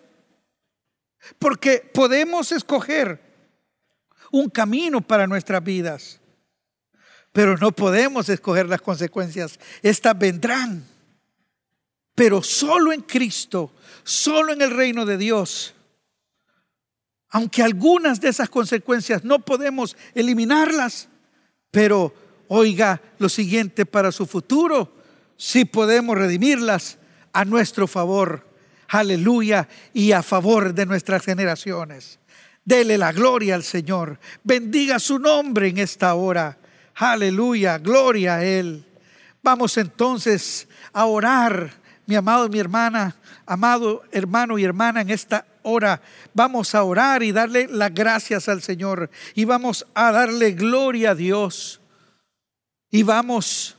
Porque 1.41 1.79
podemos 1.93 2.53
escoger 2.53 3.21
un 4.31 4.49
camino 4.49 5.01
para 5.01 5.27
nuestras 5.27 5.63
vidas, 5.63 6.21
pero 7.33 7.57
no 7.57 7.73
podemos 7.73 8.29
escoger 8.29 8.67
las 8.67 8.81
consecuencias. 8.81 9.59
Estas 9.83 10.17
vendrán, 10.17 10.87
pero 12.15 12.43
solo 12.43 12.93
en 12.93 13.01
Cristo, 13.01 13.73
solo 14.05 14.53
en 14.53 14.63
el 14.63 14.71
reino 14.71 15.05
de 15.05 15.19
Dios 15.19 15.75
aunque 17.33 17.63
algunas 17.63 18.21
de 18.21 18.29
esas 18.29 18.51
consecuencias 18.51 19.25
no 19.25 19.39
podemos 19.41 19.97
eliminarlas, 20.15 21.09
pero 21.71 22.15
oiga 22.49 23.01
lo 23.19 23.31
siguiente 23.31 23.87
para 23.87 24.13
su 24.13 24.27
futuro, 24.27 24.95
si 25.39 25.65
podemos 25.65 26.17
redimirlas 26.17 26.99
a 27.33 27.47
nuestro 27.47 27.89
favor, 27.89 28.47
aleluya, 28.89 29.67
y 29.95 30.13
a 30.13 30.23
favor 30.23 30.75
de 30.75 30.85
nuestras 30.85 31.25
generaciones. 31.25 32.19
Dele 32.67 32.99
la 32.99 33.13
gloria 33.13 33.55
al 33.55 33.63
Señor, 33.63 34.21
bendiga 34.45 34.99
su 34.99 35.19
nombre 35.19 35.69
en 35.69 35.79
esta 35.79 36.15
hora, 36.15 36.59
aleluya, 36.95 37.79
gloria 37.79 38.37
a 38.37 38.45
Él. 38.45 38.85
Vamos 39.43 39.79
entonces 39.79 40.69
a 40.93 41.07
orar, 41.07 41.73
mi 42.13 42.17
amado 42.17 42.47
mi 42.51 42.59
hermana, 42.59 43.17
amado 43.47 44.03
hermano 44.13 44.59
y 44.59 44.65
hermana, 44.65 45.01
en 45.01 45.09
esta 45.09 45.47
hora 45.63 46.03
vamos 46.35 46.75
a 46.75 46.85
orar 46.85 47.23
y 47.23 47.33
darle 47.33 47.69
las 47.69 47.95
gracias 47.95 48.51
al 48.51 48.61
Señor 48.61 49.09
y 49.35 49.47
vamos 49.47 49.87
a 49.95 50.13
darle 50.13 50.53
gloria 50.53 51.13
a 51.13 51.15
Dios 51.15 51.81
y 52.91 53.03
vamos 53.03 53.79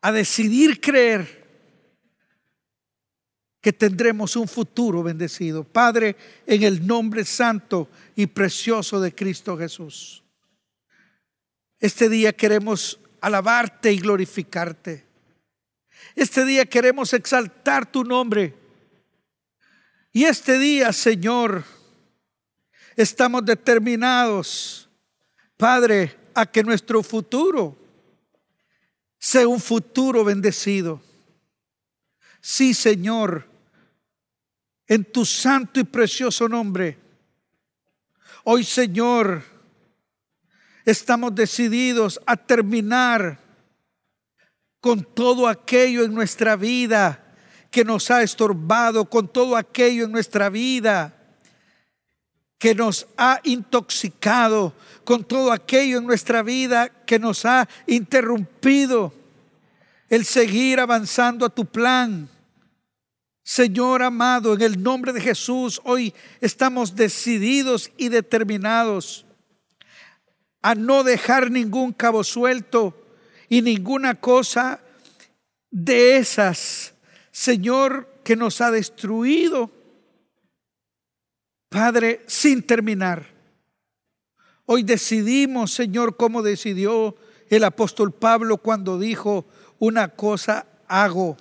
a 0.00 0.10
decidir 0.10 0.80
creer 0.80 1.46
que 3.60 3.72
tendremos 3.72 4.34
un 4.34 4.48
futuro 4.48 5.04
bendecido. 5.04 5.62
Padre, 5.62 6.16
en 6.44 6.64
el 6.64 6.84
nombre 6.84 7.24
santo 7.24 7.88
y 8.16 8.26
precioso 8.26 9.00
de 9.00 9.14
Cristo 9.14 9.56
Jesús. 9.56 10.24
Este 11.78 12.08
día 12.08 12.32
queremos 12.32 12.98
alabarte 13.20 13.92
y 13.92 14.00
glorificarte. 14.00 15.09
Este 16.14 16.44
día 16.44 16.66
queremos 16.66 17.12
exaltar 17.12 17.90
tu 17.90 18.04
nombre. 18.04 18.54
Y 20.12 20.24
este 20.24 20.58
día, 20.58 20.92
Señor, 20.92 21.64
estamos 22.96 23.44
determinados, 23.44 24.88
Padre, 25.56 26.16
a 26.34 26.46
que 26.46 26.64
nuestro 26.64 27.02
futuro 27.02 27.76
sea 29.18 29.46
un 29.46 29.60
futuro 29.60 30.24
bendecido. 30.24 31.00
Sí, 32.40 32.74
Señor, 32.74 33.46
en 34.86 35.04
tu 35.04 35.24
santo 35.24 35.78
y 35.78 35.84
precioso 35.84 36.48
nombre. 36.48 36.98
Hoy, 38.44 38.64
Señor, 38.64 39.42
estamos 40.84 41.34
decididos 41.34 42.18
a 42.26 42.36
terminar 42.36 43.38
con 44.80 45.04
todo 45.04 45.46
aquello 45.46 46.04
en 46.04 46.14
nuestra 46.14 46.56
vida 46.56 47.24
que 47.70 47.84
nos 47.84 48.10
ha 48.10 48.22
estorbado, 48.22 49.08
con 49.08 49.28
todo 49.28 49.56
aquello 49.56 50.04
en 50.04 50.12
nuestra 50.12 50.48
vida 50.48 51.14
que 52.58 52.74
nos 52.74 53.06
ha 53.16 53.40
intoxicado, 53.44 54.74
con 55.04 55.24
todo 55.24 55.50
aquello 55.50 55.98
en 55.98 56.06
nuestra 56.06 56.42
vida 56.42 56.88
que 57.06 57.18
nos 57.18 57.46
ha 57.46 57.66
interrumpido 57.86 59.14
el 60.10 60.24
seguir 60.24 60.80
avanzando 60.80 61.46
a 61.46 61.48
tu 61.48 61.64
plan. 61.64 62.28
Señor 63.42 64.02
amado, 64.02 64.54
en 64.54 64.60
el 64.60 64.82
nombre 64.82 65.12
de 65.12 65.20
Jesús, 65.20 65.80
hoy 65.84 66.12
estamos 66.40 66.94
decididos 66.94 67.90
y 67.96 68.10
determinados 68.10 69.24
a 70.60 70.74
no 70.74 71.02
dejar 71.02 71.50
ningún 71.50 71.92
cabo 71.92 72.22
suelto 72.22 72.99
y 73.50 73.62
ninguna 73.62 74.14
cosa 74.14 74.80
de 75.72 76.16
esas, 76.16 76.94
Señor, 77.32 78.08
que 78.24 78.36
nos 78.36 78.60
ha 78.60 78.70
destruido, 78.70 79.72
Padre, 81.68 82.22
sin 82.28 82.62
terminar. 82.62 83.26
Hoy 84.66 84.84
decidimos, 84.84 85.72
Señor, 85.72 86.16
como 86.16 86.42
decidió 86.42 87.16
el 87.48 87.64
apóstol 87.64 88.12
Pablo 88.12 88.58
cuando 88.58 89.00
dijo, 89.00 89.44
una 89.80 90.08
cosa 90.08 90.66
hago 90.86 91.36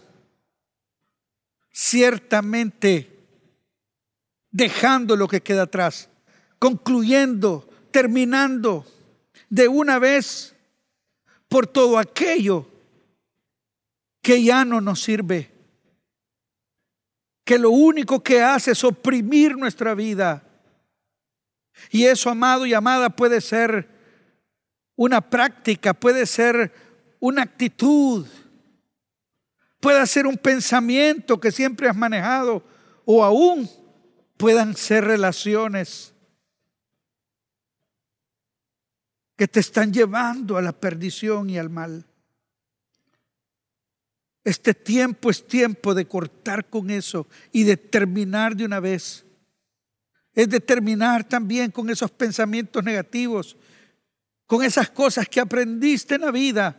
ciertamente 1.72 3.20
dejando 4.50 5.16
lo 5.16 5.28
que 5.28 5.42
queda 5.42 5.64
atrás, 5.64 6.10
concluyendo, 6.58 7.70
terminando 7.92 8.84
de 9.50 9.68
una 9.68 10.00
vez 10.00 10.56
por 11.50 11.68
todo 11.68 11.98
aquello 11.98 12.66
que 14.22 14.42
ya 14.44 14.64
no 14.64 14.80
nos 14.80 15.02
sirve, 15.02 15.52
que 17.44 17.58
lo 17.58 17.72
único 17.72 18.22
que 18.22 18.42
hace 18.42 18.72
es 18.72 18.84
oprimir 18.84 19.58
nuestra 19.58 19.96
vida. 19.96 20.44
Y 21.90 22.06
eso, 22.06 22.30
amado 22.30 22.66
y 22.66 22.74
amada, 22.74 23.10
puede 23.10 23.42
ser 23.42 23.90
una 24.96 25.22
práctica, 25.22 25.94
puede 25.94 26.26
ser 26.26 26.72
una 27.20 27.42
actitud, 27.42 28.28
pueda 29.80 30.06
ser 30.06 30.28
un 30.28 30.38
pensamiento 30.38 31.40
que 31.40 31.52
siempre 31.52 31.90
has 31.90 31.96
manejado 31.96 32.64
o 33.06 33.24
aún 33.24 33.68
puedan 34.38 34.76
ser 34.76 35.06
relaciones 35.06 36.14
que 39.40 39.48
te 39.48 39.62
están 39.62 39.94
llevando 39.94 40.58
a 40.58 40.62
la 40.62 40.74
perdición 40.74 41.50
y 41.50 41.58
al 41.58 41.70
mal. 41.70 42.06
Este 44.44 44.74
tiempo 44.74 45.30
es 45.30 45.48
tiempo 45.48 45.96
de 45.96 46.06
cortar 46.06 46.70
con 46.70 46.90
eso 46.90 47.26
y 47.54 47.64
de 47.64 47.78
terminar 47.78 48.54
de 48.54 48.66
una 48.66 48.82
vez. 48.82 49.24
Es 50.34 50.50
de 50.50 50.60
terminar 50.60 51.24
también 51.24 51.72
con 51.72 51.90
esos 51.90 52.12
pensamientos 52.12 52.84
negativos, 52.84 53.56
con 54.46 54.62
esas 54.62 54.90
cosas 54.90 55.26
que 55.30 55.40
aprendiste 55.40 56.16
en 56.16 56.22
la 56.22 56.32
vida, 56.32 56.76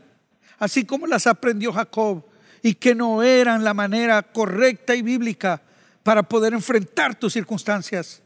así 0.59 0.85
como 0.85 1.07
las 1.07 1.27
aprendió 1.27 1.73
Jacob 1.73 2.27
y 2.61 2.75
que 2.75 2.95
no 2.95 3.23
eran 3.23 3.65
la 3.65 3.73
manera 3.73 4.23
correcta 4.23 4.95
y 4.95 5.01
bíblica 5.01 5.63
para 6.03 6.23
poder 6.23 6.53
enfrentar 6.53 7.19
tus 7.19 7.33
circunstancias. 7.33 8.21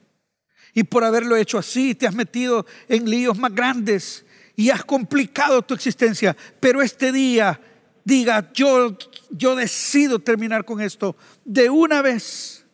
Y 0.74 0.82
por 0.82 1.04
haberlo 1.04 1.36
hecho 1.36 1.56
así, 1.56 1.94
te 1.94 2.08
has 2.08 2.16
metido 2.16 2.66
en 2.88 3.08
líos 3.08 3.38
más 3.38 3.54
grandes 3.54 4.23
y 4.56 4.70
has 4.70 4.84
complicado 4.84 5.62
tu 5.62 5.74
existencia. 5.74 6.36
Pero 6.60 6.82
este 6.82 7.12
día, 7.12 7.60
diga, 8.04 8.52
yo, 8.52 8.96
yo 9.30 9.56
decido 9.56 10.18
terminar 10.18 10.64
con 10.64 10.80
esto 10.80 11.16
de 11.44 11.70
una 11.70 12.02
vez, 12.02 12.64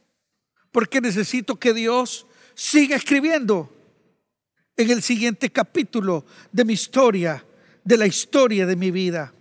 porque 0.73 1.01
necesito 1.01 1.59
que 1.59 1.73
Dios 1.73 2.27
siga 2.55 2.97
escribiendo 2.97 3.75
en 4.77 4.91
el 4.91 5.03
siguiente 5.03 5.51
capítulo 5.51 6.25
de 6.53 6.65
mi 6.65 6.75
historia, 6.75 7.45
de 7.85 7.97
la 7.97 8.07
historia 8.07 8.67
de 8.67 8.77
mi 8.77 8.91
vida. 8.91 9.33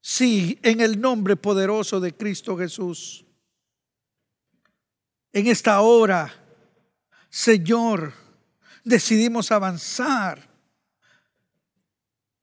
Sí, 0.00 0.58
en 0.62 0.80
el 0.80 1.00
nombre 1.00 1.36
poderoso 1.36 1.98
de 2.00 2.14
Cristo 2.14 2.56
Jesús. 2.58 3.24
En 5.32 5.46
esta 5.46 5.80
hora, 5.80 6.32
Señor, 7.28 8.12
decidimos 8.84 9.50
avanzar. 9.50 10.53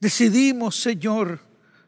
Decidimos, 0.01 0.75
Señor, 0.75 1.39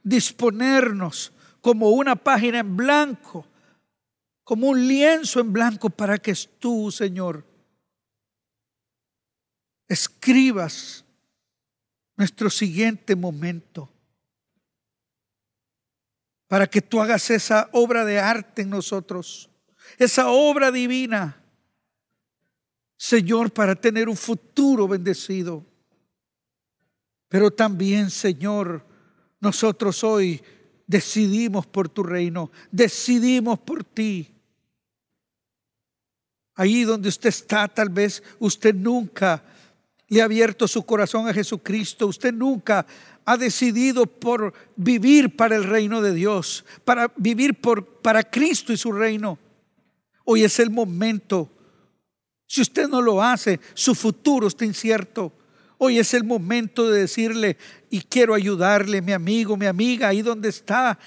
disponernos 0.03 1.34
como 1.61 1.89
una 1.89 2.16
página 2.16 2.59
en 2.59 2.78
blanco, 2.78 3.47
como 4.43 4.68
un 4.68 4.88
lienzo 4.88 5.39
en 5.39 5.51
blanco 5.51 5.89
para 5.89 6.20
que 6.20 6.34
tú, 6.59 6.91
Señor, 6.91 7.43
escribas 9.88 11.03
nuestro 12.16 12.51
siguiente 12.51 13.16
momento 13.16 13.89
para 16.47 16.68
que 16.68 16.84
tú 16.84 17.01
hagas 17.01 17.32
esa 17.32 17.68
obra 17.72 18.05
de 18.05 18.20
arte 18.20 18.61
en 18.61 18.70
nosotros, 18.70 19.49
esa 19.97 20.28
obra 20.30 20.70
divina, 20.70 21.41
Señor, 22.95 23.51
para 23.51 23.74
tener 23.74 24.07
un 24.07 24.16
futuro 24.16 24.88
bendecido. 24.88 25.66
Pero 27.34 27.49
también, 27.49 28.11
Señor, 28.11 28.86
nosotros 29.39 30.03
hoy 30.03 30.39
decidimos 30.86 31.65
por 31.65 31.89
tu 31.89 32.03
reino, 32.03 32.51
decidimos 32.71 33.57
por 33.57 33.84
ti. 33.84 34.36
Ahí 36.53 36.84
donde 36.84 37.09
usted 37.09 37.29
está, 37.29 37.67
tal 37.67 37.89
vez 37.89 38.21
usted 38.38 38.75
nunca 38.75 39.43
le 40.09 40.21
ha 40.21 40.25
abierto 40.25 40.67
su 40.67 40.86
corazón 40.86 41.27
a 41.27 41.34
Jesucristo, 41.34 42.05
usted 42.05 42.31
nunca 42.31 42.86
ha 43.25 43.36
decidido 43.36 44.05
por 44.05 44.53
vivir 44.75 45.36
para 45.36 45.55
el 45.55 45.63
reino 45.63 46.03
de 46.03 46.13
Dios, 46.13 46.63
para 46.86 47.11
vivir 47.17 47.59
por, 47.59 47.84
para 47.84 48.21
Cristo 48.21 48.71
y 48.71 48.77
su 48.77 48.91
reino. 48.91 49.39
Hoy 50.23 50.43
es 50.43 50.59
el 50.59 50.69
momento. 50.69 51.49
Si 52.45 52.61
usted 52.61 52.88
no 52.88 53.01
lo 53.01 53.23
hace, 53.23 53.59
su 53.73 53.95
futuro 53.95 54.45
está 54.45 54.65
incierto. 54.65 55.34
Hoy 55.86 55.99
es 55.99 56.13
el 56.13 56.23
momento 56.23 56.89
de 56.89 57.01
decirle, 57.01 57.57
y 57.89 57.99
quiero 57.99 58.34
ayudarle, 58.34 59.01
mi 59.01 59.11
amigo, 59.11 59.57
mi 59.57 59.65
amiga, 59.65 60.07
ahí 60.07 60.21
donde 60.21 60.47
está. 60.47 60.97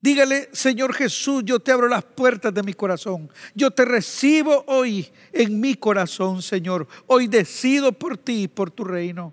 Dígale, 0.00 0.48
Señor 0.52 0.92
Jesús, 0.92 1.44
yo 1.44 1.60
te 1.60 1.70
abro 1.70 1.86
las 1.86 2.02
puertas 2.02 2.52
de 2.52 2.64
mi 2.64 2.74
corazón. 2.74 3.30
Yo 3.54 3.70
te 3.70 3.84
recibo 3.84 4.64
hoy 4.66 5.08
en 5.32 5.60
mi 5.60 5.76
corazón, 5.76 6.42
Señor. 6.42 6.88
Hoy 7.06 7.28
decido 7.28 7.92
por 7.92 8.18
ti 8.18 8.42
y 8.42 8.48
por 8.48 8.72
tu 8.72 8.82
reino. 8.82 9.32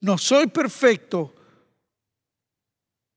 No 0.00 0.18
soy 0.18 0.48
perfecto, 0.48 1.36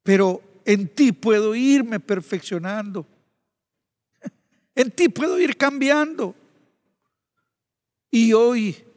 pero 0.04 0.43
en 0.64 0.89
ti 0.89 1.12
puedo 1.12 1.56
irme 1.56 2.00
perfeccionando. 2.00 3.08
En 4.76 4.91
ti 4.91 5.10
puedo 5.10 5.39
ir 5.39 5.58
cambiando. 5.58 6.36
Y 8.12 8.32
hoy, 8.32 8.89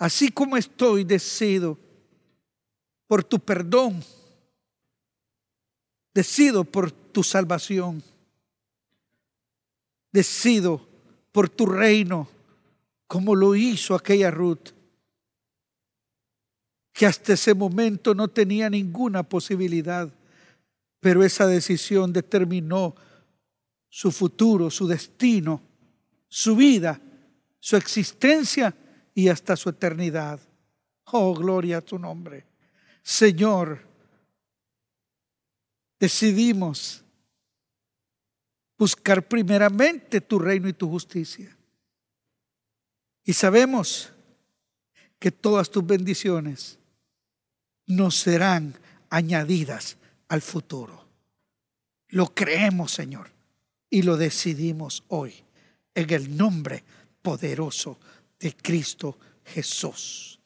así 0.00 0.30
como 0.30 0.56
estoy, 0.56 1.04
decido 1.04 1.78
por 3.06 3.22
tu 3.22 3.38
perdón, 3.38 4.02
decido 6.14 6.64
por 6.64 6.90
tu 6.90 7.22
salvación, 7.22 8.02
decido 10.10 10.88
por 11.32 11.50
tu 11.50 11.66
reino, 11.66 12.28
como 13.06 13.36
lo 13.36 13.54
hizo 13.54 13.94
aquella 13.94 14.30
Ruth 14.30 14.70
que 16.92 17.06
hasta 17.06 17.34
ese 17.34 17.54
momento 17.54 18.14
no 18.14 18.28
tenía 18.28 18.68
ninguna 18.68 19.22
posibilidad, 19.22 20.12
pero 20.98 21.22
esa 21.24 21.46
decisión 21.46 22.12
determinó 22.12 22.94
su 23.88 24.10
futuro, 24.10 24.70
su 24.70 24.86
destino, 24.86 25.62
su 26.28 26.56
vida, 26.56 27.00
su 27.58 27.76
existencia 27.76 28.74
y 29.20 29.28
hasta 29.28 29.54
su 29.54 29.68
eternidad. 29.68 30.40
Oh, 31.12 31.34
gloria 31.34 31.78
a 31.78 31.80
tu 31.82 31.98
nombre. 31.98 32.46
Señor, 33.02 33.86
decidimos 35.98 37.04
buscar 38.78 39.28
primeramente 39.28 40.22
tu 40.22 40.38
reino 40.38 40.68
y 40.68 40.72
tu 40.72 40.88
justicia. 40.88 41.54
Y 43.22 43.34
sabemos 43.34 44.10
que 45.18 45.30
todas 45.30 45.70
tus 45.70 45.84
bendiciones 45.86 46.78
nos 47.86 48.16
serán 48.16 48.74
añadidas 49.10 49.98
al 50.28 50.40
futuro. 50.40 51.06
Lo 52.08 52.34
creemos, 52.34 52.92
Señor, 52.92 53.30
y 53.90 54.00
lo 54.00 54.16
decidimos 54.16 55.04
hoy 55.08 55.44
en 55.94 56.10
el 56.10 56.34
nombre 56.38 56.82
poderoso 57.20 57.98
de 58.40 58.52
Cristo 58.56 59.18
Jesús. 59.44 60.39